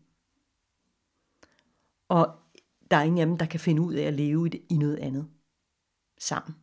Og 2.08 2.34
der 2.90 2.96
er 2.96 3.02
ingen 3.02 3.20
af 3.20 3.26
dem, 3.26 3.38
der 3.38 3.46
kan 3.46 3.60
finde 3.60 3.82
ud 3.82 3.94
af 3.94 4.02
at 4.02 4.14
leve 4.14 4.46
i, 4.46 4.50
det, 4.50 4.62
i 4.70 4.76
noget 4.76 4.96
andet 4.98 5.28
sammen. 6.18 6.56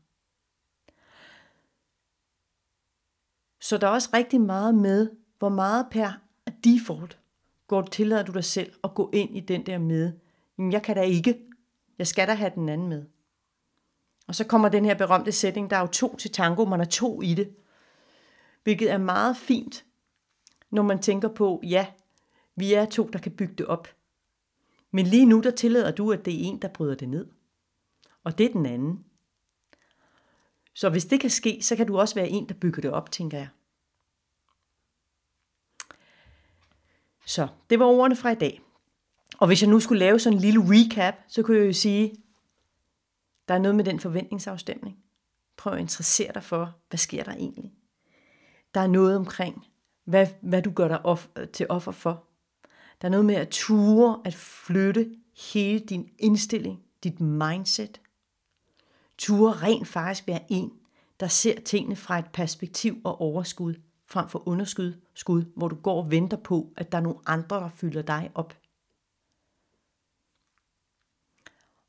Så 3.62 3.78
der 3.78 3.88
er 3.88 3.92
også 3.92 4.10
rigtig 4.14 4.42
meget 4.42 4.76
med, 4.76 5.10
hvor 5.40 5.50
meget 5.50 5.88
per 5.92 6.12
default 6.64 7.21
går 7.72 7.82
tillader 7.82 8.24
du 8.24 8.32
dig 8.32 8.44
selv 8.44 8.74
at 8.84 8.94
gå 8.96 9.10
ind 9.14 9.38
i 9.38 9.40
den 9.40 9.66
der 9.66 9.78
med, 9.78 10.14
jamen 10.58 10.72
jeg 10.72 10.84
kan 10.84 10.96
da 10.96 11.02
ikke, 11.02 11.40
jeg 11.98 12.08
skal 12.08 12.28
da 12.28 12.34
have 12.34 12.52
den 12.56 12.70
anden 12.70 12.90
med. 12.90 13.06
Og 14.28 14.36
så 14.36 14.44
kommer 14.44 14.70
den 14.70 14.86
her 14.86 14.94
berømte 14.96 15.32
sætning, 15.32 15.70
der 15.70 15.76
er 15.76 15.82
jo 15.82 15.88
to 15.88 16.16
til 16.16 16.32
tango, 16.32 16.66
man 16.66 16.82
er 16.82 16.86
to 16.86 17.22
i 17.22 17.34
det. 17.34 17.56
Hvilket 18.64 18.92
er 18.92 18.98
meget 18.98 19.38
fint, 19.38 19.86
når 20.70 20.84
man 20.84 21.00
tænker 21.00 21.28
på, 21.28 21.62
ja, 21.64 21.88
vi 22.56 22.74
er 22.74 22.86
to, 22.86 23.10
der 23.14 23.20
kan 23.20 23.32
bygge 23.32 23.54
det 23.54 23.66
op. 23.66 23.88
Men 24.92 25.08
lige 25.08 25.26
nu, 25.26 25.40
der 25.40 25.52
tillader 25.52 25.92
du, 25.92 26.12
at 26.12 26.26
det 26.26 26.34
er 26.34 26.48
en, 26.48 26.62
der 26.62 26.68
bryder 26.68 26.96
det 26.96 27.10
ned. 27.10 27.28
Og 28.24 28.38
det 28.38 28.46
er 28.46 28.52
den 28.52 28.66
anden. 28.66 29.06
Så 30.74 30.90
hvis 30.90 31.06
det 31.06 31.20
kan 31.20 31.30
ske, 31.30 31.60
så 31.62 31.76
kan 31.76 31.88
du 31.88 32.00
også 32.00 32.16
være 32.16 32.30
en, 32.30 32.50
der 32.50 32.54
bygger 32.54 32.82
det 32.82 32.92
op, 32.92 33.12
tænker 33.12 33.38
jeg. 33.38 33.48
Så 37.26 37.48
det 37.70 37.80
var 37.80 37.86
ordene 37.86 38.16
fra 38.16 38.32
i 38.32 38.36
dag. 38.36 38.62
Og 39.38 39.48
hvis 39.48 39.62
jeg 39.62 39.70
nu 39.70 39.80
skulle 39.80 40.00
lave 40.00 40.20
sådan 40.20 40.38
en 40.38 40.42
lille 40.42 40.62
recap, 40.64 41.14
så 41.28 41.44
kunne 41.44 41.58
jeg 41.58 41.68
jo 41.68 41.74
sige, 41.74 42.16
der 43.48 43.54
er 43.54 43.60
noget 43.60 43.76
med 43.76 43.84
den 43.84 44.00
forventningsafstemning. 44.00 44.98
Prøv 45.58 45.74
at 45.74 45.80
interessere 45.80 46.34
dig 46.34 46.44
for, 46.44 46.76
hvad 46.90 46.98
sker 46.98 47.24
der 47.24 47.32
egentlig? 47.32 47.74
Der 48.74 48.82
er 48.82 48.88
noget 48.88 49.16
omkring, 49.16 49.66
hvad, 50.06 50.28
hvad 50.42 50.62
du 50.62 50.72
gør 50.72 50.88
dig 50.88 51.06
off, 51.06 51.28
til 51.54 51.66
offer 51.70 51.92
for. 51.92 52.24
Der 53.02 53.08
er 53.08 53.12
noget 53.12 53.26
med 53.26 53.36
at 53.36 53.50
ture 53.50 54.22
at 54.26 54.34
flytte 54.34 55.16
hele 55.54 55.80
din 55.80 56.10
indstilling, 56.20 56.84
dit 57.04 57.20
mindset. 57.20 58.02
Ture 59.18 59.54
rent 59.54 59.88
faktisk 59.88 60.28
være 60.28 60.46
en, 60.50 60.72
der 61.20 61.28
ser 61.28 61.60
tingene 61.62 61.96
fra 61.96 62.20
et 62.20 62.30
perspektiv 62.34 63.02
og 63.04 63.22
overskud, 63.22 63.74
frem 64.12 64.30
for 64.30 64.48
underskud, 64.48 64.94
skud, 65.14 65.46
hvor 65.56 65.68
du 65.68 65.76
går 65.76 66.04
og 66.04 66.12
venter 66.12 66.38
på, 66.38 66.74
at 66.78 66.92
der 66.92 66.98
er 66.98 67.02
nogle 67.02 67.20
andre, 67.26 67.56
der 67.56 67.70
fylder 67.70 68.02
dig 68.02 68.32
op. 68.36 68.58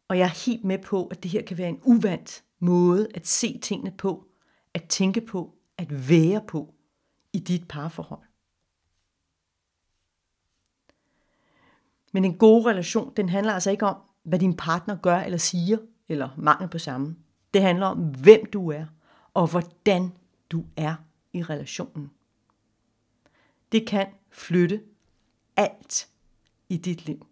Og 0.09 0.19
jeg 0.19 0.25
er 0.25 0.47
helt 0.47 0.65
med 0.65 0.79
på, 0.79 1.07
at 1.07 1.23
det 1.23 1.31
her 1.31 1.43
kan 1.43 1.59
være 1.59 1.69
en 1.69 1.81
uvant 1.85 2.45
måde 2.59 3.09
at 3.15 3.27
se 3.27 3.59
tingene 3.59 3.91
på, 3.99 4.27
at 4.75 4.89
tænke 4.89 5.21
på, 5.21 5.55
at 5.79 6.09
være 6.09 6.43
på 6.49 6.75
i 7.33 7.39
dit 7.39 7.69
parforhold. 7.69 8.23
Men 12.13 12.25
en 12.25 12.39
god 12.39 12.67
relation, 12.67 13.13
den 13.17 13.29
handler 13.29 13.53
altså 13.53 13.71
ikke 13.71 13.87
om, 13.87 13.97
hvad 14.23 14.39
din 14.39 14.57
partner 14.57 14.97
gør 14.97 15.17
eller 15.17 15.39
siger, 15.39 15.79
eller 16.09 16.29
mangel 16.37 16.69
på 16.69 16.79
samme. 16.79 17.17
Det 17.55 17.63
handler 17.63 17.87
om, 17.87 17.99
hvem 17.99 18.47
du 18.47 18.71
er, 18.71 18.87
og 19.35 19.51
hvordan 19.51 20.13
du 20.51 20.65
er 20.77 20.95
i 21.33 21.43
relationen. 21.43 22.11
Det 23.73 23.87
kan 23.87 24.07
flytte 24.31 24.81
alt 25.57 26.09
i 26.69 26.77
dit 26.77 27.07
liv. 27.07 27.27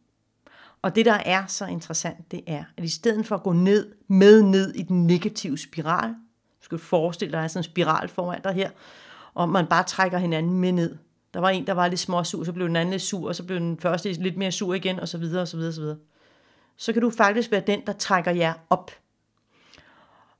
Og 0.82 0.94
det, 0.94 1.06
der 1.06 1.12
er 1.24 1.46
så 1.46 1.66
interessant, 1.66 2.30
det 2.30 2.42
er, 2.46 2.64
at 2.76 2.84
i 2.84 2.88
stedet 2.88 3.26
for 3.26 3.34
at 3.34 3.42
gå 3.42 3.52
ned, 3.52 3.92
med 4.08 4.42
ned 4.42 4.74
i 4.74 4.82
den 4.82 5.06
negative 5.06 5.58
spiral, 5.58 6.08
du 6.10 6.64
skal 6.64 6.78
forestille 6.78 7.32
dig 7.32 7.50
sådan 7.50 7.60
en 7.60 7.64
spiral 7.64 8.08
foran 8.08 8.42
dig 8.44 8.52
her, 8.52 8.70
og 9.34 9.48
man 9.48 9.66
bare 9.66 9.84
trækker 9.84 10.18
hinanden 10.18 10.58
med 10.60 10.72
ned. 10.72 10.96
Der 11.34 11.40
var 11.40 11.50
en, 11.50 11.66
der 11.66 11.72
var 11.72 11.88
lidt 11.88 12.00
småsur, 12.00 12.44
så 12.44 12.52
blev 12.52 12.68
den 12.68 12.76
anden 12.76 12.90
lidt 12.90 13.02
sur, 13.02 13.28
og 13.28 13.36
så 13.36 13.44
blev 13.44 13.58
den 13.58 13.78
første 13.78 14.12
lidt 14.12 14.36
mere 14.36 14.52
sur 14.52 14.74
igen, 14.74 15.00
og 15.00 15.08
så 15.08 15.18
videre, 15.18 15.42
og 15.42 15.48
så 15.48 15.56
videre, 15.56 15.70
og 15.70 15.74
så 15.74 15.80
videre. 15.80 15.98
Så 16.76 16.92
kan 16.92 17.02
du 17.02 17.10
faktisk 17.10 17.50
være 17.50 17.62
den, 17.66 17.86
der 17.86 17.92
trækker 17.92 18.30
jer 18.30 18.54
op. 18.70 18.90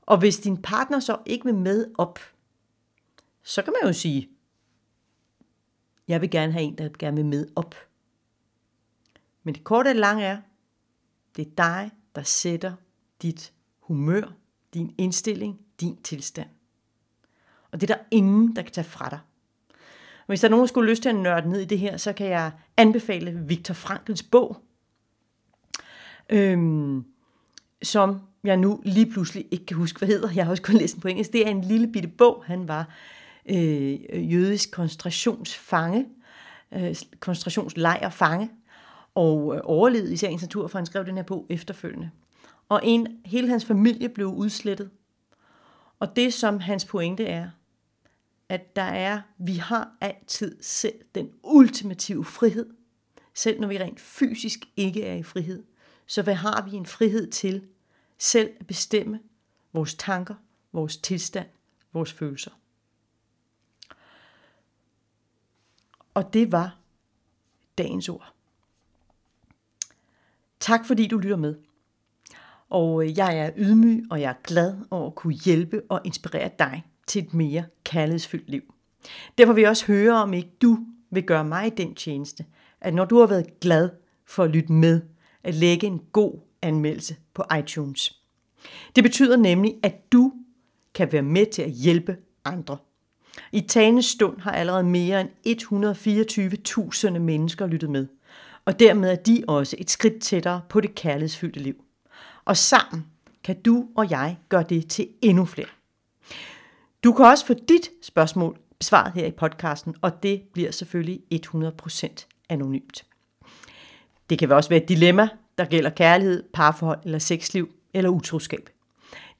Og 0.01 0.17
hvis 0.17 0.37
din 0.37 0.61
partner 0.61 0.99
så 0.99 1.17
ikke 1.25 1.45
vil 1.45 1.55
med 1.55 1.85
op, 1.97 2.19
så 3.43 3.61
kan 3.61 3.73
man 3.81 3.87
jo 3.87 3.93
sige, 3.93 4.29
jeg 6.07 6.21
vil 6.21 6.29
gerne 6.29 6.51
have 6.53 6.63
en, 6.63 6.77
der 6.77 6.89
gerne 6.99 7.17
vil 7.17 7.25
med 7.25 7.47
op. 7.55 7.75
Men 9.43 9.55
det 9.55 9.63
korte 9.63 9.87
og 9.87 9.95
lange 9.95 10.23
er, 10.23 10.41
det 11.35 11.47
er 11.47 11.51
dig, 11.57 11.91
der 12.15 12.23
sætter 12.23 12.73
dit 13.21 13.53
humør, 13.79 14.33
din 14.73 14.95
indstilling, 14.97 15.59
din 15.79 16.01
tilstand. 16.01 16.49
Og 17.71 17.81
det 17.81 17.89
er 17.89 17.95
der 17.95 18.03
ingen, 18.11 18.55
der 18.55 18.61
kan 18.61 18.71
tage 18.71 18.85
fra 18.85 19.09
dig. 19.09 19.19
Og 20.19 20.27
hvis 20.27 20.41
der 20.41 20.47
er 20.47 20.49
nogen, 20.49 20.61
der 20.61 20.67
skulle 20.67 20.89
lyst 20.89 21.01
til 21.01 21.09
at 21.09 21.15
nørde 21.15 21.49
ned 21.49 21.61
i 21.61 21.65
det 21.65 21.79
her, 21.79 21.97
så 21.97 22.13
kan 22.13 22.27
jeg 22.27 22.51
anbefale 22.77 23.31
Viktor 23.31 23.73
Frankls 23.73 24.23
bog, 24.23 24.63
øhm, 26.29 27.05
som 27.83 28.21
jeg 28.43 28.57
nu 28.57 28.81
lige 28.85 29.11
pludselig 29.11 29.45
ikke 29.51 29.65
kan 29.65 29.77
huske, 29.77 29.97
hvad 29.97 30.07
hedder. 30.07 30.29
Jeg 30.35 30.45
har 30.45 30.51
også 30.51 30.63
kun 30.63 30.75
læst 30.75 30.93
den 30.93 31.01
på 31.01 31.07
engelsk. 31.07 31.33
Det 31.33 31.47
er 31.47 31.51
en 31.51 31.61
lille 31.61 31.87
bitte 31.87 32.09
bog. 32.09 32.43
Han 32.45 32.67
var 32.67 32.95
øh, 33.45 34.33
jødisk 34.33 34.71
koncentrationsfange, 34.71 36.07
øh, 36.71 36.95
koncentrationslejrfange, 37.19 38.49
og 39.15 39.55
øh, 39.55 39.61
overlevede 39.63 40.13
i 40.13 40.17
sagens 40.17 40.41
natur, 40.41 40.67
for 40.67 40.77
han 40.77 40.85
skrev 40.85 41.05
den 41.05 41.15
her 41.15 41.23
bog 41.23 41.45
efterfølgende. 41.49 42.11
Og 42.69 42.81
en, 42.83 43.07
hele 43.25 43.47
hans 43.47 43.65
familie 43.65 44.09
blev 44.09 44.27
udslettet. 44.27 44.89
Og 45.99 46.15
det, 46.15 46.33
som 46.33 46.59
hans 46.59 46.85
pointe 46.85 47.25
er, 47.25 47.49
at 48.49 48.75
der 48.75 48.81
er, 48.81 49.21
vi 49.37 49.53
har 49.55 49.91
altid 50.01 50.57
selv 50.61 50.95
den 51.15 51.29
ultimative 51.43 52.25
frihed, 52.25 52.69
selv 53.33 53.59
når 53.59 53.67
vi 53.67 53.77
rent 53.77 53.99
fysisk 53.99 54.59
ikke 54.75 55.05
er 55.05 55.15
i 55.15 55.23
frihed. 55.23 55.63
Så 56.05 56.21
hvad 56.21 56.33
har 56.33 56.67
vi 56.69 56.75
en 56.75 56.85
frihed 56.85 57.31
til 57.31 57.63
selv 58.17 58.49
at 58.59 58.67
bestemme 58.67 59.19
vores 59.73 59.95
tanker, 59.95 60.35
vores 60.73 60.97
tilstand, 60.97 61.47
vores 61.93 62.13
følelser? 62.13 62.51
Og 66.13 66.33
det 66.33 66.51
var 66.51 66.77
dagens 67.77 68.09
ord. 68.09 68.33
Tak 70.59 70.85
fordi 70.85 71.07
du 71.07 71.17
lytter 71.17 71.37
med. 71.37 71.55
Og 72.69 73.03
øh, 73.05 73.17
jeg 73.17 73.37
er 73.39 73.51
ydmyg, 73.57 74.03
og 74.11 74.21
jeg 74.21 74.29
er 74.29 74.41
glad 74.43 74.77
over 74.91 75.07
at 75.07 75.15
kunne 75.15 75.33
hjælpe 75.33 75.81
og 75.89 76.01
inspirere 76.03 76.49
dig 76.59 76.83
til 77.07 77.23
et 77.23 77.33
mere 77.33 77.65
kærlighedsfyldt 77.83 78.49
liv. 78.49 78.73
Derfor 79.37 79.53
vil 79.53 79.61
jeg 79.61 79.69
også 79.69 79.85
høre, 79.85 80.13
om 80.13 80.33
ikke 80.33 80.51
du 80.61 80.79
vil 81.09 81.23
gøre 81.23 81.45
mig 81.45 81.77
den 81.77 81.95
tjeneste, 81.95 82.45
at 82.81 82.93
når 82.93 83.05
du 83.05 83.19
har 83.19 83.27
været 83.27 83.59
glad 83.59 83.89
for 84.25 84.43
at 84.43 84.49
lytte 84.49 84.71
med, 84.71 85.01
at 85.43 85.55
lægge 85.55 85.87
en 85.87 85.99
god 86.11 86.39
anmeldelse 86.61 87.15
på 87.33 87.43
iTunes. 87.59 88.21
Det 88.95 89.03
betyder 89.03 89.37
nemlig, 89.37 89.79
at 89.83 90.11
du 90.11 90.33
kan 90.93 91.11
være 91.11 91.21
med 91.21 91.45
til 91.45 91.61
at 91.61 91.71
hjælpe 91.71 92.17
andre. 92.45 92.77
I 93.51 93.61
talende 93.61 94.03
stund 94.03 94.41
har 94.41 94.51
allerede 94.51 94.83
mere 94.83 95.21
end 95.21 97.09
124.000 97.15 97.19
mennesker 97.19 97.67
lyttet 97.67 97.89
med, 97.89 98.07
og 98.65 98.79
dermed 98.79 99.11
er 99.11 99.15
de 99.15 99.43
også 99.47 99.75
et 99.79 99.89
skridt 99.89 100.21
tættere 100.21 100.61
på 100.69 100.81
det 100.81 100.95
kærlighedsfyldte 100.95 101.59
liv. 101.59 101.75
Og 102.45 102.57
sammen 102.57 103.05
kan 103.43 103.61
du 103.61 103.87
og 103.95 104.11
jeg 104.11 104.37
gøre 104.49 104.63
det 104.69 104.87
til 104.87 105.07
endnu 105.21 105.45
flere. 105.45 105.67
Du 107.03 107.13
kan 107.13 107.25
også 107.25 107.45
få 107.45 107.53
dit 107.53 107.89
spørgsmål 108.01 108.57
besvaret 108.79 109.13
her 109.13 109.25
i 109.25 109.31
podcasten, 109.31 109.95
og 110.01 110.23
det 110.23 110.41
bliver 110.53 110.71
selvfølgelig 110.71 111.21
100% 111.33 112.27
anonymt. 112.49 113.05
Det 114.29 114.39
kan 114.39 114.51
også 114.51 114.69
være 114.69 114.81
et 114.81 114.89
dilemma, 114.89 115.29
der 115.57 115.65
gælder 115.65 115.89
kærlighed, 115.89 116.43
parforhold 116.53 116.99
eller 117.05 117.19
sexliv 117.19 117.69
eller 117.93 118.09
utroskab. 118.09 118.69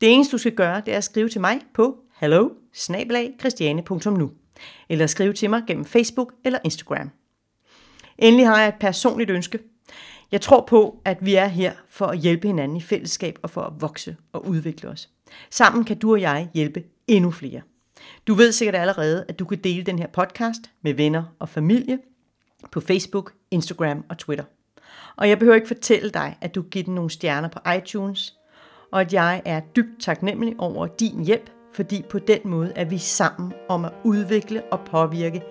Det 0.01 0.13
eneste 0.13 0.31
du 0.31 0.37
skal 0.37 0.51
gøre, 0.51 0.81
det 0.85 0.93
er 0.93 0.97
at 0.97 1.03
skrive 1.03 1.29
til 1.29 1.41
mig 1.41 1.61
på 1.73 1.97
hello 2.19 2.49
eller 4.89 5.07
skrive 5.07 5.33
til 5.33 5.49
mig 5.49 5.63
gennem 5.67 5.85
Facebook 5.85 6.33
eller 6.43 6.59
Instagram. 6.63 7.11
Endelig 8.17 8.47
har 8.47 8.59
jeg 8.59 8.67
et 8.67 8.79
personligt 8.79 9.29
ønske. 9.29 9.59
Jeg 10.31 10.41
tror 10.41 10.65
på, 10.69 11.01
at 11.05 11.17
vi 11.21 11.35
er 11.35 11.47
her 11.47 11.73
for 11.89 12.05
at 12.05 12.17
hjælpe 12.17 12.47
hinanden 12.47 12.77
i 12.77 12.81
fællesskab 12.81 13.39
og 13.41 13.49
for 13.49 13.61
at 13.61 13.73
vokse 13.79 14.15
og 14.33 14.47
udvikle 14.47 14.89
os. 14.89 15.09
Sammen 15.49 15.83
kan 15.83 15.99
du 15.99 16.11
og 16.11 16.21
jeg 16.21 16.49
hjælpe 16.53 16.83
endnu 17.07 17.31
flere. 17.31 17.61
Du 18.27 18.33
ved 18.33 18.51
sikkert 18.51 18.75
allerede, 18.75 19.25
at 19.27 19.39
du 19.39 19.45
kan 19.45 19.57
dele 19.57 19.83
den 19.83 19.99
her 19.99 20.07
podcast 20.07 20.61
med 20.81 20.93
venner 20.93 21.23
og 21.39 21.49
familie 21.49 21.99
på 22.71 22.81
Facebook, 22.81 23.33
Instagram 23.51 24.05
og 24.09 24.17
Twitter. 24.17 24.45
Og 25.15 25.29
jeg 25.29 25.39
behøver 25.39 25.55
ikke 25.55 25.67
fortælle 25.67 26.09
dig, 26.09 26.37
at 26.41 26.55
du 26.55 26.61
giver 26.61 26.85
den 26.85 26.95
nogle 26.95 27.09
stjerner 27.09 27.49
på 27.49 27.59
iTunes, 27.77 28.37
og 28.91 29.01
at 29.01 29.13
jeg 29.13 29.41
er 29.45 29.59
dybt 29.59 30.01
taknemmelig 30.01 30.55
over 30.57 30.87
din 30.87 31.25
hjælp, 31.25 31.49
fordi 31.73 32.05
på 32.09 32.19
den 32.19 32.39
måde 32.45 32.73
er 32.75 32.85
vi 32.85 32.97
sammen 32.97 33.53
om 33.69 33.85
at 33.85 33.91
udvikle 34.03 34.63
og 34.71 34.79
påvirke 34.79 35.41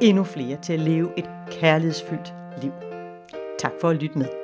endnu 0.00 0.24
flere 0.24 0.58
til 0.62 0.72
at 0.72 0.80
leve 0.80 1.18
et 1.18 1.30
kærlighedsfyldt 1.50 2.34
liv. 2.62 2.72
Tak 3.58 3.72
for 3.80 3.88
at 3.88 3.96
lytte 3.96 4.18
med. 4.18 4.43